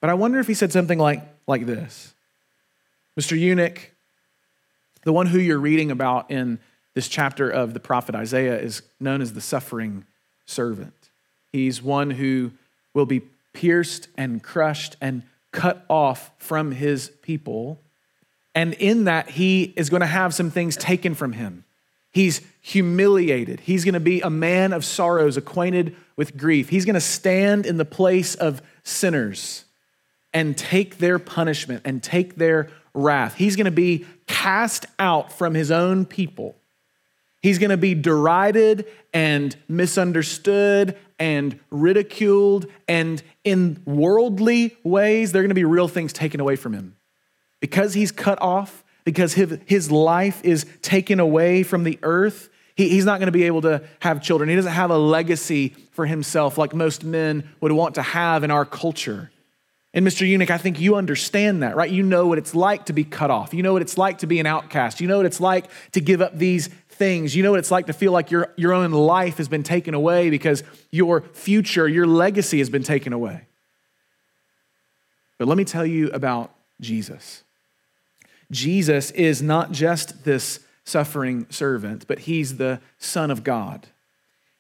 But 0.02 0.10
I 0.10 0.14
wonder 0.14 0.40
if 0.40 0.48
he 0.48 0.54
said 0.54 0.72
something 0.72 1.00
like, 1.00 1.22
like 1.48 1.66
this 1.66 2.14
Mr. 3.20 3.40
Eunuch, 3.40 3.92
the 5.04 5.14
one 5.14 5.28
who 5.28 5.40
you're 5.40 5.60
reading 5.60 5.92
about 5.92 6.32
in 6.32 6.60
this 6.94 7.08
chapter 7.08 7.50
of 7.50 7.74
the 7.74 7.80
prophet 7.80 8.16
Isaiah 8.16 8.60
is 8.60 8.82
known 9.00 9.22
as 9.22 9.34
the 9.34 9.42
suffering 9.42 10.06
servant. 10.46 10.94
He's 11.52 11.82
one 11.82 12.12
who 12.12 12.52
will 12.94 13.06
be 13.06 13.22
pierced 13.54 14.08
and 14.18 14.42
crushed 14.42 14.96
and 15.02 15.24
cut 15.52 15.86
off 15.90 16.32
from 16.38 16.72
his 16.72 17.12
people. 17.22 17.80
And 18.56 18.74
in 18.74 19.06
that, 19.06 19.30
he 19.30 19.74
is 19.76 19.90
going 19.90 20.02
to 20.02 20.08
have 20.08 20.34
some 20.34 20.52
things 20.52 20.76
taken 20.76 21.16
from 21.16 21.34
him. 21.34 21.64
He's 22.14 22.42
humiliated. 22.62 23.60
He's 23.62 23.84
going 23.84 23.96
to 23.96 24.00
be 24.00 24.22
a 24.22 24.30
man 24.30 24.72
of 24.72 24.86
sorrows, 24.86 25.36
acquainted 25.36 25.96
with 26.16 26.38
grief. 26.38 26.70
He's 26.70 26.86
going 26.86 26.94
to 26.94 27.02
stand 27.02 27.66
in 27.66 27.78
the 27.78 27.86
place 27.86 28.36
of 28.36 28.62
sinners 28.84 29.66
and 30.32 30.56
take 30.56 31.00
their 31.00 31.20
punishment 31.20 31.82
and 31.86 32.02
take 32.02 32.36
their 32.36 32.70
wrath. 32.94 33.36
He's 33.36 33.56
going 33.56 33.66
to 33.66 33.72
be 33.72 34.06
cast 34.28 34.86
out 35.00 35.34
from 35.34 35.56
his 35.56 35.72
own 35.72 36.06
people. 36.06 36.56
He's 37.42 37.60
going 37.60 37.72
to 37.72 37.78
be 37.78 37.94
derided 37.96 38.86
and 39.14 39.56
misunderstood 39.68 40.98
and 41.20 41.60
ridiculed. 41.72 42.68
And 42.88 43.22
in 43.44 43.82
worldly 43.86 44.78
ways, 44.84 45.32
there 45.32 45.42
are 45.42 45.44
going 45.44 45.50
to 45.50 45.56
be 45.56 45.66
real 45.66 45.88
things 45.88 46.14
taken 46.14 46.40
away 46.40 46.56
from 46.56 46.74
him. 46.74 46.96
Because 47.60 47.94
he's 47.94 48.12
cut 48.12 48.42
off, 48.42 48.83
because 49.04 49.34
his 49.34 49.92
life 49.92 50.44
is 50.44 50.66
taken 50.82 51.20
away 51.20 51.64
from 51.64 51.84
the 51.84 52.00
earth, 52.04 52.50
he's 52.76 53.06
not 53.06 53.20
going 53.20 53.28
to 53.28 53.34
be 53.34 53.44
able 53.44 53.62
to 53.62 53.84
have 54.00 54.22
children. 54.22 54.50
He 54.50 54.56
doesn't 54.56 54.72
have 54.72 54.92
a 54.92 54.98
legacy 54.98 55.70
for 55.92 56.06
himself 56.06 56.58
like 56.58 56.74
most 56.74 57.04
men 57.04 57.50
would 57.62 57.72
want 57.72 57.96
to 57.96 58.02
have 58.02 58.44
in 58.44 58.52
our 58.52 58.66
culture. 58.66 59.30
And 59.96 60.08
Mr. 60.08 60.28
Eunuch, 60.28 60.50
I 60.50 60.58
think 60.58 60.80
you 60.80 60.96
understand 60.96 61.62
that, 61.62 61.76
right? 61.76 61.90
You 61.90 62.02
know 62.02 62.26
what 62.26 62.40
it's 62.40 62.56
like 62.56 62.86
to 62.86 62.94
be 62.94 63.04
cut 63.04 63.30
off. 63.30 63.54
You 63.54 63.62
know 63.62 63.74
what 63.74 63.84
it's 63.84 63.98
like 63.98 64.20
to 64.20 64.28
be 64.28 64.40
an 64.40 64.48
outcast. 64.48 65.00
You 65.00 65.08
know 65.08 65.18
what 65.18 65.28
it's 65.28 65.40
like 65.40 65.70
to 65.92 66.02
give 66.02 66.20
up 66.20 66.36
these 66.36 66.68
things. 66.90 67.36
You 67.36 67.44
know 67.44 67.52
what 67.52 67.60
it's 67.60 67.70
like 67.70 67.86
to 67.88 67.94
feel 67.94 68.12
like 68.12 68.32
your, 68.32 68.52
your 68.56 68.74
own 68.74 68.92
life 68.92 69.38
has 69.38 69.48
been 69.48 69.62
taken 69.62 69.94
away 69.94 70.32
because 70.32 70.64
your 70.90 71.22
future, 71.34 71.88
your 71.88 72.08
legacy 72.08 72.58
has 72.58 72.72
been 72.72 72.82
taken 72.82 73.14
away. 73.14 73.46
But 75.38 75.48
let 75.48 75.58
me 75.58 75.66
tell 75.66 75.86
you 75.86 76.10
about 76.10 76.56
Jesus. 76.82 77.44
Jesus 78.54 79.12
is 79.12 79.42
not 79.42 79.72
just 79.72 80.24
this 80.24 80.60
suffering 80.86 81.48
servant, 81.50 82.06
but 82.08 82.20
he's 82.20 82.58
the 82.58 82.80
Son 82.98 83.32
of 83.32 83.44
God. 83.44 83.88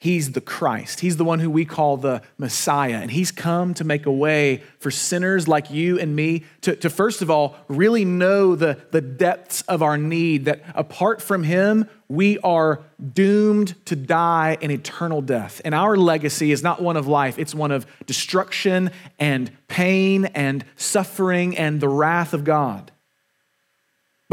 He's 0.04 0.34
the 0.34 0.42
Christ. 0.42 1.00
He's 1.00 1.16
the 1.16 1.24
one 1.24 1.40
who 1.40 1.50
we 1.50 1.64
call 1.64 1.96
the 1.96 2.24
Messiah. 2.38 2.98
And 2.98 3.10
he's 3.10 3.32
come 3.32 3.74
to 3.76 3.86
make 3.86 4.06
a 4.06 4.12
way 4.12 4.62
for 4.80 4.92
sinners 4.92 5.48
like 5.48 5.72
you 5.72 5.98
and 5.98 6.14
me 6.14 6.44
to, 6.60 6.76
to 6.76 6.90
first 6.90 7.22
of 7.22 7.32
all, 7.32 7.56
really 7.70 8.04
know 8.04 8.54
the, 8.58 8.82
the 8.92 9.00
depths 9.00 9.62
of 9.62 9.82
our 9.82 9.98
need, 9.98 10.44
that 10.44 10.62
apart 10.76 11.22
from 11.22 11.44
him, 11.44 11.88
we 12.10 12.38
are 12.40 12.82
doomed 13.14 13.76
to 13.86 13.96
die 13.96 14.58
an 14.62 14.72
eternal 14.72 15.22
death. 15.22 15.62
And 15.64 15.74
our 15.74 15.96
legacy 15.96 16.52
is 16.52 16.62
not 16.62 16.82
one 16.82 16.98
of 16.98 17.08
life, 17.08 17.40
it's 17.40 17.56
one 17.56 17.72
of 17.72 17.86
destruction 18.06 18.92
and 19.20 19.52
pain 19.70 20.26
and 20.26 20.66
suffering 20.76 21.58
and 21.58 21.80
the 21.80 21.88
wrath 21.88 22.34
of 22.34 22.44
God. 22.44 22.92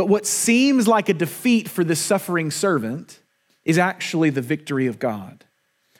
But 0.00 0.08
what 0.08 0.24
seems 0.24 0.88
like 0.88 1.10
a 1.10 1.12
defeat 1.12 1.68
for 1.68 1.84
the 1.84 1.94
suffering 1.94 2.50
servant 2.50 3.20
is 3.66 3.76
actually 3.76 4.30
the 4.30 4.40
victory 4.40 4.86
of 4.86 4.98
God. 4.98 5.44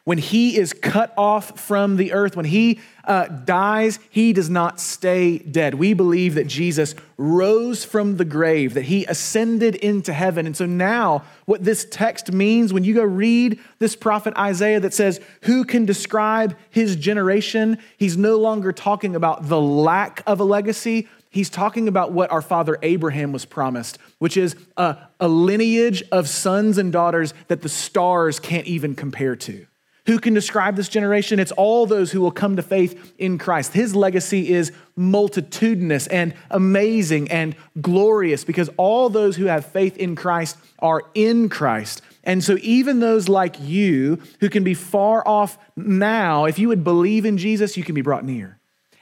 When 0.05 0.17
he 0.17 0.57
is 0.57 0.73
cut 0.73 1.13
off 1.19 1.61
from 1.61 1.99
the 1.99 2.15
earth, 2.15 2.35
when 2.35 2.47
he 2.47 2.81
uh, 3.05 3.27
dies, 3.27 3.99
he 4.09 4.33
does 4.33 4.49
not 4.49 4.81
stay 4.81 5.37
dead. 5.37 5.75
We 5.75 5.93
believe 5.93 6.37
that 6.37 6.47
Jesus 6.47 6.95
rose 7.19 7.85
from 7.85 8.17
the 8.17 8.25
grave, 8.25 8.73
that 8.73 8.85
he 8.85 9.05
ascended 9.05 9.75
into 9.75 10.15
heaven. 10.15 10.47
And 10.47 10.57
so 10.57 10.65
now, 10.65 11.25
what 11.45 11.63
this 11.63 11.87
text 11.91 12.33
means, 12.33 12.73
when 12.73 12.85
you 12.85 12.95
go 12.95 13.05
read 13.05 13.61
this 13.81 13.95
prophet 13.95 14.33
Isaiah 14.39 14.81
that 14.81 14.95
says, 14.95 15.21
Who 15.43 15.67
can 15.67 15.85
describe 15.85 16.57
his 16.71 16.97
generation? 16.97 17.77
He's 17.99 18.17
no 18.17 18.39
longer 18.39 18.73
talking 18.73 19.15
about 19.15 19.51
the 19.51 19.61
lack 19.61 20.23
of 20.27 20.41
a 20.41 20.45
legacy. 20.45 21.07
He's 21.31 21.49
talking 21.49 21.87
about 21.87 22.13
what 22.13 22.33
our 22.33 22.43
father 22.43 22.77
Abraham 22.83 23.33
was 23.33 23.45
promised, 23.45 23.99
which 24.19 24.37
is 24.37 24.57
a, 24.77 24.97
a 25.21 25.29
lineage 25.29 26.03
of 26.11 26.29
sons 26.29 26.77
and 26.77 26.93
daughters 26.93 27.35
that 27.47 27.63
the 27.63 27.69
stars 27.69 28.41
can't 28.41 28.67
even 28.67 28.97
compare 28.97 29.37
to. 29.37 29.67
Who 30.07 30.19
can 30.19 30.35
describe 30.35 30.75
this 30.75 30.89
generation? 30.89 31.39
It's 31.39 31.53
all 31.53 31.87
those 31.87 32.11
who 32.11 32.21
will 32.21 32.33
come 32.33 32.57
to 32.57 32.63
faith 32.63 33.15
in 33.17 33.39
Christ. 33.39 33.75
His 33.75 33.95
legacy 33.95 34.53
is 34.53 34.73
multitudinous 34.97 36.09
and 36.09 36.35
amazing 36.51 37.31
and 37.31 37.55
glorious 37.81 38.43
because 38.43 38.69
all 38.77 39.09
those 39.09 39.37
who 39.37 39.45
have 39.45 39.67
faith 39.67 39.97
in 39.99 40.17
Christ 40.17 40.59
are 40.81 41.05
in 41.15 41.49
Christ. 41.49 42.03
And 42.25 42.43
so, 42.43 42.59
even 42.61 43.01
those 43.01 43.29
like 43.29 43.57
you 43.61 44.21
who 44.41 44.49
can 44.49 44.65
be 44.65 44.75
far 44.75 45.27
off 45.27 45.59
now, 45.77 46.45
if 46.47 46.59
you 46.59 46.69
would 46.69 46.83
believe 46.83 47.25
in 47.25 47.39
Jesus, 47.39 47.77
you 47.77 47.85
can 47.85 47.95
be 47.95 48.03
brought 48.03 48.25
near. 48.25 48.60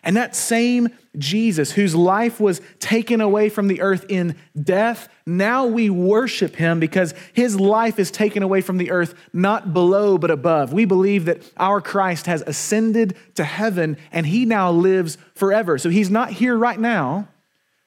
And 0.09 0.17
that 0.17 0.35
same 0.35 0.89
Jesus, 1.19 1.71
whose 1.71 1.95
life 1.95 2.41
was 2.41 2.63
taken 2.79 3.21
away 3.21 3.51
from 3.51 3.69
the 3.69 3.83
earth 3.83 4.07
in 4.09 4.37
death, 4.59 5.07
now 5.27 5.67
we 5.67 5.91
worship 5.91 6.57
him 6.57 6.81
because 6.81 7.13
his 7.35 7.61
life 7.61 7.99
is 7.99 8.11
taken 8.11 8.43
away 8.43 8.63
from 8.63 8.79
the 8.79 8.91
earth, 8.91 9.13
not 9.35 9.75
below, 9.75 10.17
but 10.17 10.31
above. 10.31 10.73
We 10.73 10.87
believe 10.87 11.27
that 11.27 11.43
our 11.59 11.83
Christ 11.83 12.25
has 12.25 12.41
ascended 12.47 13.19
to 13.35 13.45
heaven 13.45 13.99
and 14.11 14.25
he 14.25 14.47
now 14.47 14.71
lives 14.71 15.19
forever. 15.35 15.77
So 15.77 15.91
he's 15.91 16.09
not 16.09 16.31
here 16.31 16.57
right 16.57 16.81
now, 16.81 17.29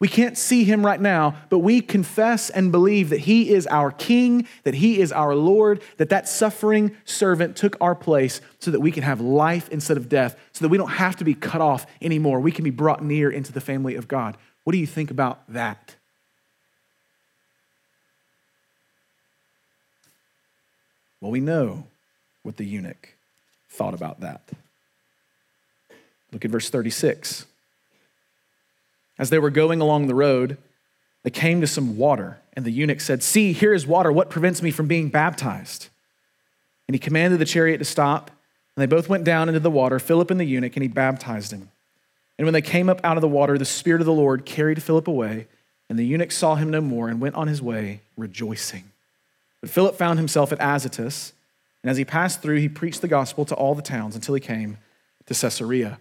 we 0.02 0.08
can't 0.08 0.36
see 0.36 0.64
him 0.64 0.84
right 0.84 1.00
now, 1.00 1.36
but 1.50 1.60
we 1.60 1.80
confess 1.80 2.50
and 2.50 2.72
believe 2.72 3.12
that 3.12 3.20
he 3.20 3.52
is 3.52 3.68
our 3.68 3.92
king, 3.92 4.48
that 4.64 4.74
he 4.74 5.00
is 5.00 5.12
our 5.12 5.36
Lord, 5.36 5.84
that 5.98 6.10
that 6.10 6.28
suffering 6.28 6.98
servant 7.06 7.56
took 7.56 7.78
our 7.80 7.94
place 7.94 8.42
so 8.58 8.72
that 8.72 8.80
we 8.80 8.92
can 8.92 9.04
have 9.04 9.22
life 9.22 9.70
instead 9.70 9.98
of 9.98 10.10
death, 10.10 10.36
so 10.54 10.66
that 10.66 10.70
we 10.70 10.78
don't 10.80 10.90
have 10.90 11.18
to 11.18 11.24
be 11.24 11.36
cut 11.36 11.62
off 11.62 11.86
anymore. 12.02 12.40
We 12.40 12.52
can 12.52 12.64
be 12.64 12.72
brought 12.72 13.04
near 13.04 13.30
into 13.30 13.52
the 13.52 13.62
family 13.62 13.94
of 13.94 14.08
God. 14.08 14.38
What 14.64 14.74
do 14.74 14.80
you 14.80 14.88
think 14.88 15.12
about 15.12 15.48
that? 15.54 15.96
Well, 21.22 21.30
we 21.30 21.42
know 21.42 21.86
what 22.42 22.58
the 22.58 22.66
eunuch 22.66 23.10
thought 23.70 23.94
about 23.94 24.22
that. 24.22 24.50
Look 26.32 26.44
at 26.44 26.50
verse 26.50 26.72
36. 26.72 27.46
As 29.22 29.30
they 29.30 29.38
were 29.38 29.52
going 29.52 29.82
along 29.82 30.08
the 30.08 30.16
road, 30.16 30.58
they 31.22 31.30
came 31.30 31.62
to 31.62 31.68
some 31.68 31.96
water, 31.96 32.40
and 32.54 32.66
the 32.66 32.72
eunuch 32.72 33.00
said, 33.00 33.22
See, 33.22 33.54
here 33.54 33.72
is 33.72 33.86
water. 33.86 34.12
What 34.12 34.32
prevents 34.32 34.64
me 34.64 34.72
from 34.72 34.88
being 34.88 35.10
baptized? 35.10 35.90
And 36.88 36.96
he 36.96 37.00
commanded 37.00 37.38
the 37.38 37.46
chariot 37.46 37.78
to 37.78 37.86
stop, 37.86 38.32
and 38.76 38.82
they 38.82 38.88
both 38.88 39.10
went 39.10 39.24
down 39.24 39.48
into 39.48 39.60
the 39.60 39.70
water, 39.70 40.00
Philip 40.00 40.32
and 40.32 40.40
the 40.40 40.46
eunuch, 40.46 40.76
and 40.76 40.82
he 40.82 40.88
baptized 40.88 41.54
him. 41.54 41.70
And 42.40 42.48
when 42.48 42.54
they 42.54 42.64
came 42.64 42.90
up 42.90 43.00
out 43.04 43.16
of 43.16 43.22
the 43.22 43.28
water, 43.28 43.60
the 43.60 43.64
Spirit 43.64 44.02
of 44.02 44.08
the 44.08 44.12
Lord 44.12 44.44
carried 44.44 44.82
Philip 44.82 45.08
away, 45.08 45.46
and 45.88 46.00
the 46.00 46.06
eunuch 46.06 46.32
saw 46.32 46.56
him 46.56 46.72
no 46.72 46.82
more 46.82 47.08
and 47.08 47.22
went 47.22 47.36
on 47.36 47.48
his 47.48 47.62
way 47.62 48.02
rejoicing. 48.18 48.86
But 49.62 49.70
Philip 49.70 49.98
found 49.98 50.18
himself 50.18 50.52
at 50.52 50.60
Azotus, 50.60 51.34
And 51.84 51.92
as 51.92 51.98
he 51.98 52.06
passed 52.06 52.42
through, 52.42 52.58
he 52.58 52.70
preached 52.70 53.02
the 53.02 53.08
gospel 53.08 53.46
to 53.46 53.56
all 53.56 53.76
the 53.76 53.84
towns 53.84 54.16
until 54.16 54.34
he 54.34 54.42
came 54.42 54.80
to 55.28 55.36
Caesarea. 55.36 56.00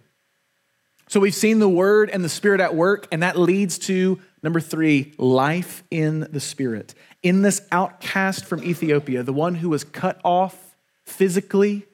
So 1.11 1.19
we've 1.19 1.35
seen 1.35 1.59
the 1.59 1.67
word 1.67 2.09
and 2.09 2.23
the 2.23 2.29
spirit 2.29 2.61
at 2.61 2.73
work, 2.73 3.05
and 3.11 3.21
that 3.21 3.37
leads 3.37 3.77
to 3.79 4.17
number 4.41 4.61
three 4.61 5.13
life 5.17 5.83
in 5.91 6.21
the 6.31 6.39
spirit. 6.39 6.95
In 7.21 7.41
this 7.41 7.61
outcast 7.69 8.45
from 8.45 8.63
Ethiopia, 8.63 9.21
the 9.21 9.33
one 9.33 9.55
who 9.55 9.67
was 9.67 9.83
cut 9.83 10.21
off 10.23 10.73
physically, 11.03 11.85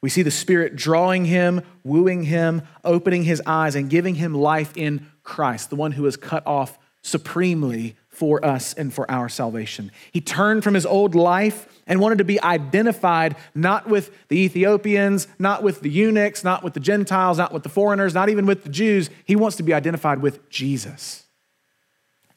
we 0.00 0.08
see 0.10 0.22
the 0.22 0.30
spirit 0.30 0.76
drawing 0.76 1.24
him, 1.24 1.62
wooing 1.82 2.22
him, 2.22 2.62
opening 2.84 3.24
his 3.24 3.42
eyes, 3.46 3.74
and 3.74 3.90
giving 3.90 4.14
him 4.14 4.32
life 4.32 4.76
in 4.76 5.08
Christ, 5.24 5.70
the 5.70 5.74
one 5.74 5.90
who 5.90 6.04
was 6.04 6.16
cut 6.16 6.46
off 6.46 6.78
supremely 7.02 7.96
for 8.08 8.44
us 8.44 8.74
and 8.74 8.94
for 8.94 9.10
our 9.10 9.28
salvation. 9.28 9.90
He 10.12 10.20
turned 10.20 10.62
from 10.62 10.74
his 10.74 10.86
old 10.86 11.16
life 11.16 11.75
and 11.86 12.00
wanted 12.00 12.18
to 12.18 12.24
be 12.24 12.40
identified 12.42 13.36
not 13.54 13.88
with 13.88 14.10
the 14.28 14.38
Ethiopians, 14.38 15.28
not 15.38 15.62
with 15.62 15.80
the 15.80 15.88
eunuchs, 15.88 16.42
not 16.42 16.62
with 16.62 16.74
the 16.74 16.80
Gentiles, 16.80 17.38
not 17.38 17.52
with 17.52 17.62
the 17.62 17.68
foreigners, 17.68 18.14
not 18.14 18.28
even 18.28 18.46
with 18.46 18.64
the 18.64 18.70
Jews. 18.70 19.08
He 19.24 19.36
wants 19.36 19.56
to 19.58 19.62
be 19.62 19.72
identified 19.72 20.20
with 20.20 20.48
Jesus 20.50 21.24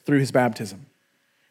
through 0.06 0.20
his 0.20 0.32
baptism. 0.32 0.86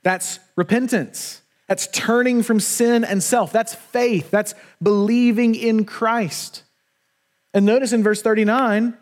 That's 0.02 0.38
repentance. 0.56 1.42
That's 1.66 1.86
turning 1.88 2.42
from 2.42 2.60
sin 2.60 3.04
and 3.04 3.22
self. 3.22 3.52
That's 3.52 3.74
faith. 3.74 4.30
That's 4.30 4.54
believing 4.82 5.54
in 5.54 5.84
Christ. 5.84 6.62
And 7.52 7.66
notice 7.66 7.92
in 7.92 8.02
verse 8.02 8.22
39, 8.22 8.96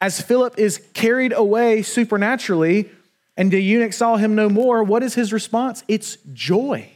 as 0.00 0.20
Philip 0.20 0.58
is 0.58 0.82
carried 0.94 1.32
away 1.32 1.82
supernaturally, 1.82 2.90
and 3.36 3.50
the 3.50 3.60
eunuch 3.60 3.92
saw 3.92 4.16
him 4.16 4.34
no 4.34 4.48
more, 4.48 4.84
what 4.84 5.02
is 5.02 5.14
his 5.14 5.32
response? 5.32 5.82
It's 5.88 6.18
joy. 6.32 6.91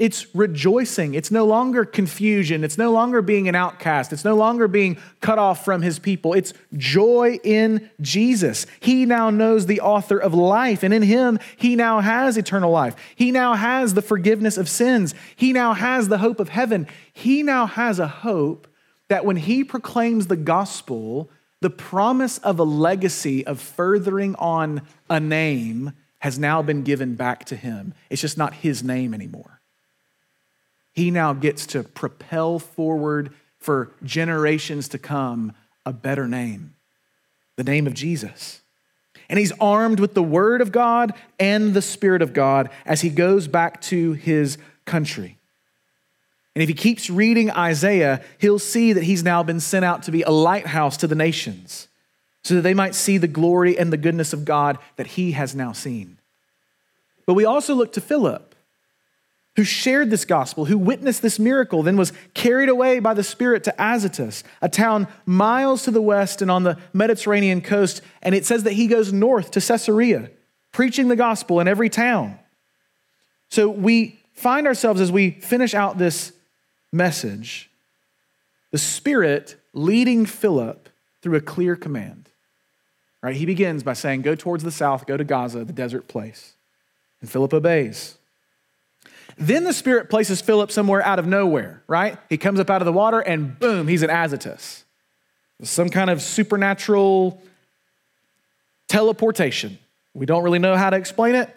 It's 0.00 0.34
rejoicing. 0.34 1.12
It's 1.12 1.30
no 1.30 1.44
longer 1.44 1.84
confusion. 1.84 2.64
It's 2.64 2.78
no 2.78 2.90
longer 2.90 3.20
being 3.20 3.48
an 3.48 3.54
outcast. 3.54 4.14
It's 4.14 4.24
no 4.24 4.34
longer 4.34 4.66
being 4.66 4.96
cut 5.20 5.38
off 5.38 5.62
from 5.62 5.82
his 5.82 5.98
people. 5.98 6.32
It's 6.32 6.54
joy 6.78 7.38
in 7.44 7.90
Jesus. 8.00 8.66
He 8.80 9.04
now 9.04 9.28
knows 9.28 9.66
the 9.66 9.82
author 9.82 10.16
of 10.16 10.32
life, 10.32 10.82
and 10.82 10.94
in 10.94 11.02
him, 11.02 11.38
he 11.54 11.76
now 11.76 12.00
has 12.00 12.38
eternal 12.38 12.70
life. 12.70 12.96
He 13.14 13.30
now 13.30 13.52
has 13.52 13.92
the 13.92 14.00
forgiveness 14.00 14.56
of 14.56 14.70
sins. 14.70 15.14
He 15.36 15.52
now 15.52 15.74
has 15.74 16.08
the 16.08 16.16
hope 16.16 16.40
of 16.40 16.48
heaven. 16.48 16.86
He 17.12 17.42
now 17.42 17.66
has 17.66 17.98
a 17.98 18.08
hope 18.08 18.66
that 19.08 19.26
when 19.26 19.36
he 19.36 19.62
proclaims 19.64 20.28
the 20.28 20.36
gospel, 20.36 21.28
the 21.60 21.68
promise 21.68 22.38
of 22.38 22.58
a 22.58 22.64
legacy 22.64 23.46
of 23.46 23.60
furthering 23.60 24.34
on 24.36 24.80
a 25.10 25.20
name 25.20 25.92
has 26.20 26.38
now 26.38 26.62
been 26.62 26.84
given 26.84 27.16
back 27.16 27.44
to 27.44 27.56
him. 27.56 27.92
It's 28.08 28.22
just 28.22 28.38
not 28.38 28.54
his 28.54 28.82
name 28.82 29.12
anymore 29.12 29.59
he 30.92 31.10
now 31.10 31.32
gets 31.32 31.66
to 31.66 31.82
propel 31.82 32.58
forward 32.58 33.32
for 33.58 33.92
generations 34.02 34.88
to 34.88 34.98
come 34.98 35.52
a 35.86 35.92
better 35.92 36.26
name 36.26 36.74
the 37.56 37.64
name 37.64 37.86
of 37.86 37.92
Jesus. 37.92 38.62
And 39.28 39.38
he's 39.38 39.52
armed 39.60 40.00
with 40.00 40.14
the 40.14 40.22
Word 40.22 40.62
of 40.62 40.72
God 40.72 41.12
and 41.38 41.74
the 41.74 41.82
Spirit 41.82 42.22
of 42.22 42.32
God 42.32 42.70
as 42.86 43.02
he 43.02 43.10
goes 43.10 43.48
back 43.48 43.82
to 43.82 44.14
his 44.14 44.56
country. 44.86 45.36
And 46.54 46.62
if 46.62 46.68
he 46.68 46.74
keeps 46.74 47.10
reading 47.10 47.50
Isaiah, 47.50 48.22
he'll 48.38 48.58
see 48.58 48.94
that 48.94 49.04
he's 49.04 49.22
now 49.22 49.42
been 49.42 49.60
sent 49.60 49.84
out 49.84 50.04
to 50.04 50.10
be 50.10 50.22
a 50.22 50.30
lighthouse 50.30 50.96
to 50.98 51.06
the 51.06 51.14
nations 51.14 51.88
so 52.42 52.54
that 52.54 52.62
they 52.62 52.72
might 52.72 52.94
see 52.94 53.18
the 53.18 53.28
glory 53.28 53.78
and 53.78 53.92
the 53.92 53.98
goodness 53.98 54.32
of 54.32 54.46
God 54.46 54.78
that 54.96 55.06
he 55.06 55.32
has 55.32 55.54
now 55.54 55.72
seen. 55.72 56.16
But 57.26 57.34
we 57.34 57.44
also 57.44 57.74
look 57.74 57.92
to 57.92 58.00
Philip 58.00 58.49
who 59.56 59.64
shared 59.64 60.10
this 60.10 60.24
gospel, 60.24 60.66
who 60.66 60.78
witnessed 60.78 61.22
this 61.22 61.38
miracle, 61.38 61.82
then 61.82 61.96
was 61.96 62.12
carried 62.34 62.68
away 62.68 63.00
by 63.00 63.14
the 63.14 63.24
Spirit 63.24 63.64
to 63.64 63.74
Azotus, 63.78 64.44
a 64.62 64.68
town 64.68 65.08
miles 65.26 65.84
to 65.84 65.90
the 65.90 66.00
west 66.00 66.40
and 66.40 66.50
on 66.50 66.62
the 66.62 66.78
Mediterranean 66.92 67.60
coast. 67.60 68.00
And 68.22 68.34
it 68.34 68.46
says 68.46 68.62
that 68.62 68.74
he 68.74 68.86
goes 68.86 69.12
north 69.12 69.50
to 69.52 69.60
Caesarea, 69.60 70.30
preaching 70.72 71.08
the 71.08 71.16
gospel 71.16 71.58
in 71.60 71.66
every 71.66 71.88
town. 71.88 72.38
So 73.48 73.68
we 73.68 74.20
find 74.34 74.66
ourselves 74.66 75.00
as 75.00 75.10
we 75.10 75.32
finish 75.32 75.74
out 75.74 75.98
this 75.98 76.32
message, 76.92 77.70
the 78.70 78.78
Spirit 78.78 79.56
leading 79.72 80.26
Philip 80.26 80.88
through 81.22 81.36
a 81.36 81.40
clear 81.40 81.74
command. 81.74 82.28
Right? 83.22 83.36
He 83.36 83.46
begins 83.46 83.82
by 83.82 83.92
saying, 83.92 84.22
Go 84.22 84.34
towards 84.34 84.64
the 84.64 84.70
south, 84.70 85.06
go 85.06 85.16
to 85.16 85.24
Gaza, 85.24 85.64
the 85.64 85.72
desert 85.72 86.08
place. 86.08 86.54
And 87.20 87.28
Philip 87.28 87.52
obeys. 87.52 88.16
Then 89.36 89.64
the 89.64 89.72
Spirit 89.72 90.10
places 90.10 90.40
Philip 90.40 90.70
somewhere 90.70 91.02
out 91.04 91.18
of 91.18 91.26
nowhere, 91.26 91.82
right? 91.86 92.18
He 92.28 92.36
comes 92.36 92.60
up 92.60 92.70
out 92.70 92.82
of 92.82 92.86
the 92.86 92.92
water 92.92 93.20
and 93.20 93.58
boom, 93.58 93.88
he's 93.88 94.02
at 94.02 94.10
Azotus. 94.10 94.84
Some 95.62 95.90
kind 95.90 96.10
of 96.10 96.22
supernatural 96.22 97.42
teleportation. 98.88 99.78
We 100.14 100.26
don't 100.26 100.42
really 100.42 100.58
know 100.58 100.76
how 100.76 100.90
to 100.90 100.96
explain 100.96 101.34
it. 101.34 101.54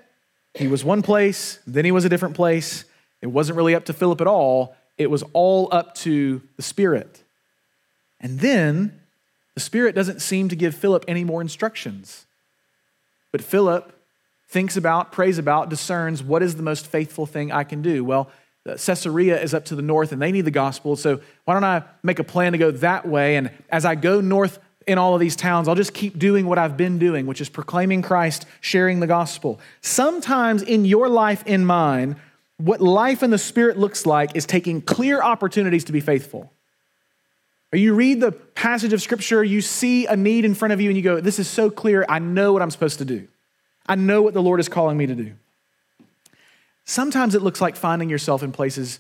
He 0.54 0.68
was 0.68 0.84
one 0.84 1.02
place, 1.02 1.60
then 1.66 1.84
he 1.86 1.92
was 1.92 2.06
a 2.06 2.10
different 2.10 2.36
place. 2.36 2.86
It 3.22 3.28
wasn't 3.28 3.58
really 3.58 3.74
up 3.74 3.86
to 3.86 3.94
Philip 3.94 4.22
at 4.22 4.28
all, 4.28 4.76
it 4.98 5.10
was 5.10 5.24
all 5.34 5.70
up 5.72 5.96
to 5.96 6.42
the 6.56 6.62
Spirit. 6.62 7.24
And 8.20 8.40
then 8.40 9.00
the 9.56 9.60
Spirit 9.60 9.96
doesn't 9.96 10.22
seem 10.22 10.50
to 10.50 10.56
give 10.56 10.76
Philip 10.76 11.06
any 11.08 11.24
more 11.24 11.42
instructions. 11.42 12.26
But 13.32 13.42
Philip 13.42 13.92
thinks 14.54 14.78
about, 14.78 15.12
prays 15.12 15.40
about, 15.40 15.70
discerns 15.70 16.22
what 16.22 16.44
is 16.44 16.56
the 16.56 16.64
most 16.64 16.86
faithful 16.86 17.26
thing 17.26 17.52
I 17.52 17.64
can 17.64 17.82
do. 17.82 18.06
Well, 18.06 18.30
Caesarea 18.66 19.42
is 19.42 19.54
up 19.54 19.66
to 19.66 19.76
the 19.76 19.82
north 19.82 20.12
and 20.12 20.22
they 20.22 20.32
need 20.32 20.46
the 20.46 20.52
gospel. 20.52 20.96
So 20.96 21.20
why 21.44 21.56
don't 21.56 21.64
I 21.64 21.84
make 22.04 22.20
a 22.20 22.24
plan 22.24 22.52
to 22.52 22.60
go 22.60 22.70
that 22.72 23.08
way? 23.08 23.36
And 23.36 23.50
as 23.70 23.84
I 23.84 23.96
go 23.96 24.22
north 24.22 24.60
in 24.86 25.00
all 25.00 25.16
of 25.16 25.20
these 25.20 25.36
towns, 25.36 25.68
I'll 25.68 25.76
just 25.76 25.94
keep 25.94 26.20
doing 26.20 26.46
what 26.46 26.60
I've 26.60 26.78
been 26.78 27.00
doing, 27.00 27.26
which 27.26 27.42
is 27.42 27.50
proclaiming 27.50 28.04
Christ, 28.04 28.46
sharing 28.62 29.00
the 29.00 29.08
gospel. 29.08 29.60
Sometimes 29.82 30.62
in 30.62 30.86
your 30.86 31.10
life, 31.10 31.44
in 31.48 31.66
mine, 31.66 32.16
what 32.58 32.80
life 32.80 33.24
in 33.24 33.32
the 33.32 33.40
Spirit 33.40 33.78
looks 33.78 34.06
like 34.06 34.36
is 34.36 34.46
taking 34.46 34.82
clear 34.82 35.22
opportunities 35.22 35.84
to 35.86 35.92
be 35.92 36.00
faithful. 36.00 36.54
You 37.74 37.96
read 37.96 38.22
the 38.22 38.32
passage 38.32 38.94
of 38.94 39.02
Scripture, 39.02 39.44
you 39.44 39.62
see 39.62 40.06
a 40.06 40.16
need 40.16 40.46
in 40.46 40.54
front 40.54 40.74
of 40.74 40.80
you, 40.80 40.90
and 40.92 40.96
you 40.96 41.02
go, 41.02 41.20
This 41.20 41.40
is 41.40 41.50
so 41.50 41.72
clear, 41.72 42.06
I 42.08 42.20
know 42.20 42.54
what 42.54 42.62
I'm 42.62 42.70
supposed 42.70 43.00
to 43.00 43.06
do. 43.06 43.28
I 43.86 43.96
know 43.96 44.22
what 44.22 44.34
the 44.34 44.42
Lord 44.42 44.60
is 44.60 44.70
calling 44.70 44.98
me 44.98 45.06
to 45.08 45.16
do. 45.16 45.34
Sometimes 46.86 47.36
it 47.36 47.42
looks 47.42 47.62
like 47.62 47.76
finding 47.76 48.10
yourself 48.10 48.44
in 48.44 48.52
places 48.52 49.00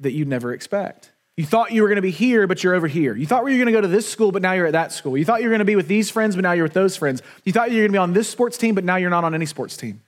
that 0.00 0.12
you'd 0.12 0.28
never 0.28 0.52
expect. 0.52 1.10
You 1.36 1.44
thought 1.44 1.70
you 1.70 1.82
were 1.82 1.88
going 1.88 1.96
to 1.96 2.02
be 2.02 2.10
here, 2.10 2.46
but 2.46 2.64
you're 2.64 2.74
over 2.74 2.86
here. 2.86 3.14
You 3.14 3.26
thought 3.26 3.44
you 3.44 3.52
were 3.52 3.64
going 3.64 3.66
to 3.66 3.72
go 3.72 3.82
to 3.82 3.88
this 3.88 4.08
school, 4.08 4.32
but 4.32 4.40
now 4.40 4.52
you're 4.52 4.66
at 4.66 4.72
that 4.72 4.90
school. 4.90 5.18
You 5.18 5.24
thought 5.24 5.42
you 5.42 5.48
were 5.48 5.52
going 5.52 5.58
to 5.58 5.66
be 5.66 5.76
with 5.76 5.86
these 5.86 6.10
friends, 6.10 6.34
but 6.34 6.42
now 6.42 6.52
you're 6.52 6.64
with 6.64 6.72
those 6.72 6.96
friends. 6.96 7.20
You 7.44 7.52
thought 7.52 7.70
you 7.70 7.76
were 7.76 7.82
going 7.82 7.92
to 7.92 7.96
be 7.96 7.98
on 7.98 8.12
this 8.14 8.28
sports 8.28 8.56
team, 8.56 8.74
but 8.74 8.84
now 8.84 8.96
you're 8.96 9.10
not 9.10 9.24
on 9.24 9.34
any 9.34 9.44
sports 9.44 9.76
team. 9.76 10.00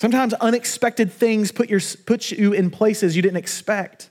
Sometimes 0.00 0.34
unexpected 0.34 1.12
things 1.12 1.52
put, 1.52 1.70
your, 1.70 1.80
put 2.04 2.32
you 2.32 2.52
in 2.52 2.70
places 2.70 3.14
you 3.14 3.22
didn't 3.22 3.36
expect. 3.36 4.10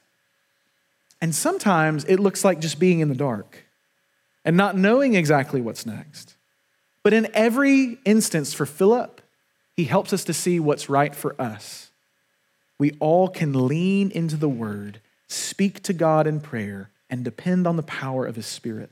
And 1.19 1.35
sometimes 1.35 2.05
it 2.05 2.17
looks 2.17 2.45
like 2.45 2.61
just 2.61 2.79
being 2.79 3.01
in 3.01 3.09
the 3.09 3.15
dark 3.15 3.65
and 4.45 4.55
not 4.55 4.77
knowing 4.77 5.15
exactly 5.15 5.59
what's 5.59 5.85
next. 5.85 6.35
But 7.03 7.13
in 7.13 7.27
every 7.33 7.97
instance 8.05 8.53
for 8.53 8.65
Philip, 8.65 9.21
he 9.75 9.85
helps 9.85 10.13
us 10.13 10.23
to 10.25 10.33
see 10.33 10.59
what's 10.59 10.89
right 10.89 11.15
for 11.15 11.39
us. 11.39 11.89
We 12.77 12.91
all 12.99 13.27
can 13.27 13.67
lean 13.67 14.11
into 14.11 14.35
the 14.37 14.49
word, 14.49 15.01
speak 15.27 15.81
to 15.83 15.93
God 15.93 16.27
in 16.27 16.41
prayer, 16.41 16.89
and 17.09 17.23
depend 17.23 17.67
on 17.67 17.75
the 17.75 17.83
power 17.83 18.25
of 18.25 18.35
his 18.35 18.45
spirit. 18.45 18.91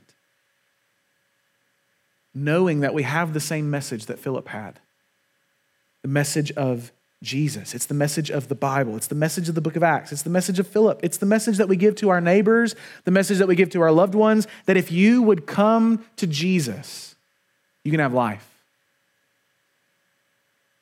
Knowing 2.34 2.80
that 2.80 2.94
we 2.94 3.02
have 3.02 3.32
the 3.32 3.40
same 3.40 3.70
message 3.70 4.06
that 4.06 4.18
Philip 4.18 4.48
had 4.48 4.78
the 6.02 6.08
message 6.08 6.50
of 6.52 6.92
Jesus. 7.22 7.74
It's 7.74 7.84
the 7.84 7.94
message 7.94 8.30
of 8.30 8.48
the 8.48 8.54
Bible. 8.54 8.96
It's 8.96 9.08
the 9.08 9.14
message 9.14 9.48
of 9.48 9.54
the 9.54 9.60
book 9.60 9.76
of 9.76 9.82
Acts. 9.82 10.12
It's 10.12 10.22
the 10.22 10.30
message 10.30 10.58
of 10.58 10.66
Philip. 10.66 11.00
It's 11.02 11.18
the 11.18 11.26
message 11.26 11.58
that 11.58 11.68
we 11.68 11.76
give 11.76 11.94
to 11.96 12.08
our 12.08 12.20
neighbors, 12.20 12.74
the 13.04 13.10
message 13.10 13.38
that 13.38 13.48
we 13.48 13.54
give 13.54 13.68
to 13.70 13.82
our 13.82 13.92
loved 13.92 14.14
ones 14.14 14.46
that 14.64 14.78
if 14.78 14.90
you 14.90 15.20
would 15.22 15.46
come 15.46 16.04
to 16.16 16.26
Jesus, 16.26 17.14
you 17.84 17.90
can 17.90 18.00
have 18.00 18.14
life. 18.14 18.46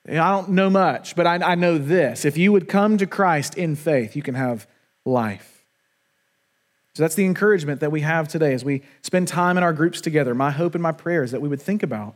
I 0.09 0.31
don't 0.31 0.51
know 0.51 0.71
much, 0.71 1.15
but 1.17 1.27
I, 1.27 1.35
I 1.53 1.55
know 1.55 1.77
this. 1.77 2.25
If 2.25 2.39
you 2.39 2.51
would 2.53 2.69
come 2.69 2.97
to 2.99 3.07
Christ 3.07 3.59
in 3.59 3.77
faith, 3.77 4.17
you 4.17 4.23
can 4.23 4.35
have 4.35 4.67
life. 5.05 5.63
So 6.95 7.03
that's 7.03 7.15
the 7.15 7.27
encouragement 7.27 7.81
that 7.81 7.93
we 7.93 8.01
have 8.01 8.27
today 8.27 8.55
as 8.55 8.65
we 8.65 8.83
spend 9.03 9.29
time 9.29 9.57
in 9.57 9.63
our 9.63 9.73
groups 9.73 10.01
together. 10.01 10.35
My 10.35 10.51
hope 10.51 10.75
and 10.75 10.83
my 10.83 10.93
prayer 10.93 11.23
is 11.23 11.31
that 11.33 11.41
we 11.43 11.49
would 11.49 11.63
think 11.63 11.83
about 11.83 12.15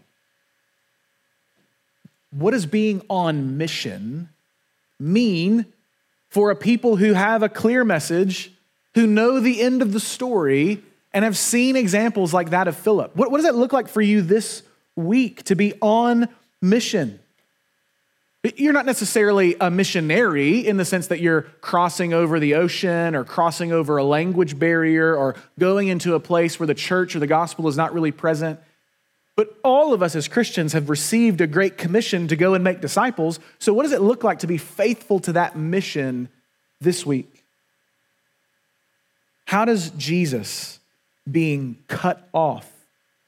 what 2.30 2.52
does 2.52 2.66
being 2.66 3.02
on 3.10 3.58
mission 3.58 4.30
mean 4.98 5.66
for 6.30 6.50
a 6.50 6.56
people 6.56 6.96
who 6.96 7.12
have 7.12 7.42
a 7.42 7.48
clear 7.48 7.84
message, 7.84 8.50
who 8.94 9.06
know 9.06 9.38
the 9.38 9.60
end 9.60 9.82
of 9.82 9.92
the 9.92 10.00
story, 10.00 10.82
and 11.12 11.24
have 11.24 11.36
seen 11.36 11.76
examples 11.76 12.32
like 12.32 12.50
that 12.50 12.66
of 12.66 12.76
Philip? 12.76 13.14
What, 13.14 13.30
what 13.30 13.36
does 13.36 13.44
that 13.44 13.54
look 13.54 13.72
like 13.72 13.86
for 13.86 14.00
you 14.00 14.22
this 14.22 14.62
week 14.96 15.42
to 15.44 15.54
be 15.54 15.74
on 15.80 16.28
mission. 16.60 17.18
You're 18.56 18.72
not 18.72 18.86
necessarily 18.86 19.54
a 19.60 19.70
missionary 19.70 20.66
in 20.66 20.76
the 20.76 20.84
sense 20.84 21.06
that 21.08 21.20
you're 21.20 21.42
crossing 21.60 22.12
over 22.12 22.40
the 22.40 22.54
ocean 22.54 23.14
or 23.14 23.22
crossing 23.22 23.70
over 23.70 23.98
a 23.98 24.04
language 24.04 24.58
barrier 24.58 25.14
or 25.14 25.36
going 25.60 25.86
into 25.86 26.14
a 26.14 26.20
place 26.20 26.58
where 26.58 26.66
the 26.66 26.74
church 26.74 27.14
or 27.14 27.20
the 27.20 27.28
gospel 27.28 27.68
is 27.68 27.76
not 27.76 27.94
really 27.94 28.10
present. 28.10 28.58
But 29.36 29.56
all 29.62 29.94
of 29.94 30.02
us 30.02 30.16
as 30.16 30.26
Christians 30.26 30.72
have 30.72 30.90
received 30.90 31.40
a 31.40 31.46
great 31.46 31.78
commission 31.78 32.26
to 32.28 32.36
go 32.36 32.54
and 32.54 32.64
make 32.64 32.80
disciples. 32.80 33.38
So, 33.60 33.72
what 33.72 33.84
does 33.84 33.92
it 33.92 34.02
look 34.02 34.24
like 34.24 34.40
to 34.40 34.46
be 34.46 34.58
faithful 34.58 35.20
to 35.20 35.34
that 35.34 35.56
mission 35.56 36.28
this 36.80 37.06
week? 37.06 37.44
How 39.46 39.64
does 39.64 39.90
Jesus 39.90 40.80
being 41.30 41.76
cut 41.86 42.28
off 42.32 42.70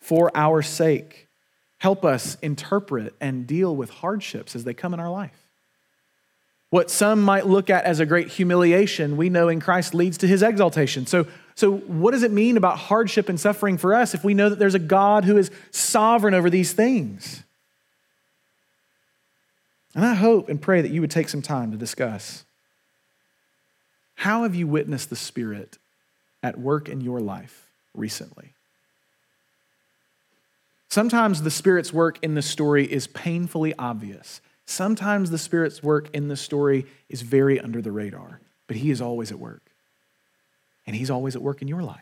for 0.01 0.31
our 0.35 0.61
sake 0.61 1.24
help 1.85 2.03
us 2.03 2.39
interpret 2.41 3.15
and 3.21 3.47
deal 3.47 3.77
with 3.77 3.91
hardships 3.91 4.57
as 4.57 4.65
they 4.65 4.73
come 4.73 4.95
in 4.95 5.01
our 5.01 5.11
life? 5.11 5.39
What 6.71 6.91
some 6.91 7.21
might 7.21 7.47
look 7.47 7.69
at 7.69 7.85
as 7.85 8.01
a 8.01 8.07
great 8.07 8.29
humiliation, 8.29 9.19
we 9.19 9.29
know 9.29 9.51
in 9.51 9.61
Christ 9.61 9.93
leads 9.93 10.17
to 10.19 10.27
his 10.27 10.43
exaltation. 10.43 11.05
So, 11.07 11.27
so, 11.55 11.77
what 11.77 12.13
does 12.13 12.23
it 12.23 12.33
mean 12.33 12.57
about 12.57 12.79
hardship 12.79 13.29
and 13.29 13.39
suffering 13.39 13.77
for 13.77 13.95
us 13.95 14.15
if 14.15 14.25
we 14.25 14.33
know 14.33 14.49
that 14.49 14.59
there's 14.59 14.75
a 14.75 14.79
God 14.79 15.27
who 15.27 15.37
is 15.37 15.51
sovereign 15.73 16.33
over 16.33 16.49
these 16.49 16.73
things? 16.73 17.43
And 19.95 20.07
I 20.07 20.15
hope 20.15 20.49
and 20.49 20.63
pray 20.63 20.81
that 20.81 20.91
you 20.91 21.03
would 21.03 21.11
take 21.11 21.29
some 21.29 21.43
time 21.43 21.71
to 21.73 21.77
discuss 21.77 22.47
how 24.15 24.45
have 24.45 24.55
you 24.55 24.67
witnessed 24.67 25.11
the 25.11 25.17
Spirit 25.17 25.77
at 26.43 26.59
work 26.59 26.89
in 26.89 27.03
your 27.03 27.21
life 27.21 27.67
recently? 27.93 28.54
Sometimes 30.95 31.43
the 31.43 31.51
Spirit's 31.51 31.93
work 31.93 32.21
in 32.23 32.37
the 32.37 32.41
story 32.41 32.85
is 32.85 33.09
painfully 33.09 33.75
obvious. 33.77 34.41
Sometimes 34.65 35.29
the 35.29 35.39
Spirit's 35.39 35.83
work 35.83 36.09
in 36.15 36.29
the 36.29 36.37
story 36.37 36.87
is 37.09 37.21
very 37.21 37.59
under 37.59 37.83
the 37.83 37.91
radar, 37.91 38.41
but 38.69 38.77
He 38.77 38.93
is 38.93 39.01
always 39.01 39.33
at 39.33 39.41
work. 39.41 39.73
And 40.87 40.95
He's 40.95 41.11
always 41.11 41.35
at 41.35 41.43
work 41.43 41.63
in 41.63 41.67
your 41.67 41.83
life. 41.83 41.99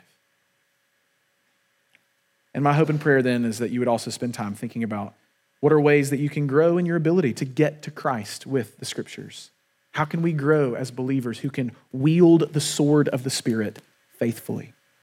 And 2.52 2.62
my 2.62 2.74
hope 2.74 2.90
and 2.90 3.00
prayer 3.00 3.22
then 3.22 3.46
is 3.46 3.60
that 3.60 3.70
you 3.70 3.78
would 3.78 3.88
also 3.88 4.10
spend 4.10 4.34
time 4.34 4.54
thinking 4.54 4.84
about 4.84 5.14
what 5.60 5.72
are 5.72 5.80
ways 5.80 6.10
that 6.10 6.20
you 6.20 6.28
can 6.28 6.46
grow 6.46 6.76
in 6.76 6.84
your 6.84 6.96
ability 6.96 7.32
to 7.32 7.46
get 7.46 7.80
to 7.84 7.90
Christ 7.90 8.46
with 8.46 8.76
the 8.76 8.84
Scriptures. 8.84 9.52
How 9.92 10.04
can 10.04 10.20
we 10.20 10.34
grow 10.34 10.74
as 10.74 10.90
believers 10.90 11.38
who 11.38 11.48
can 11.48 11.72
wield 11.92 12.52
the 12.52 12.60
sword 12.60 13.08
of 13.08 13.24
the 13.24 13.30
Spirit 13.30 13.78
faithfully? 14.18 14.74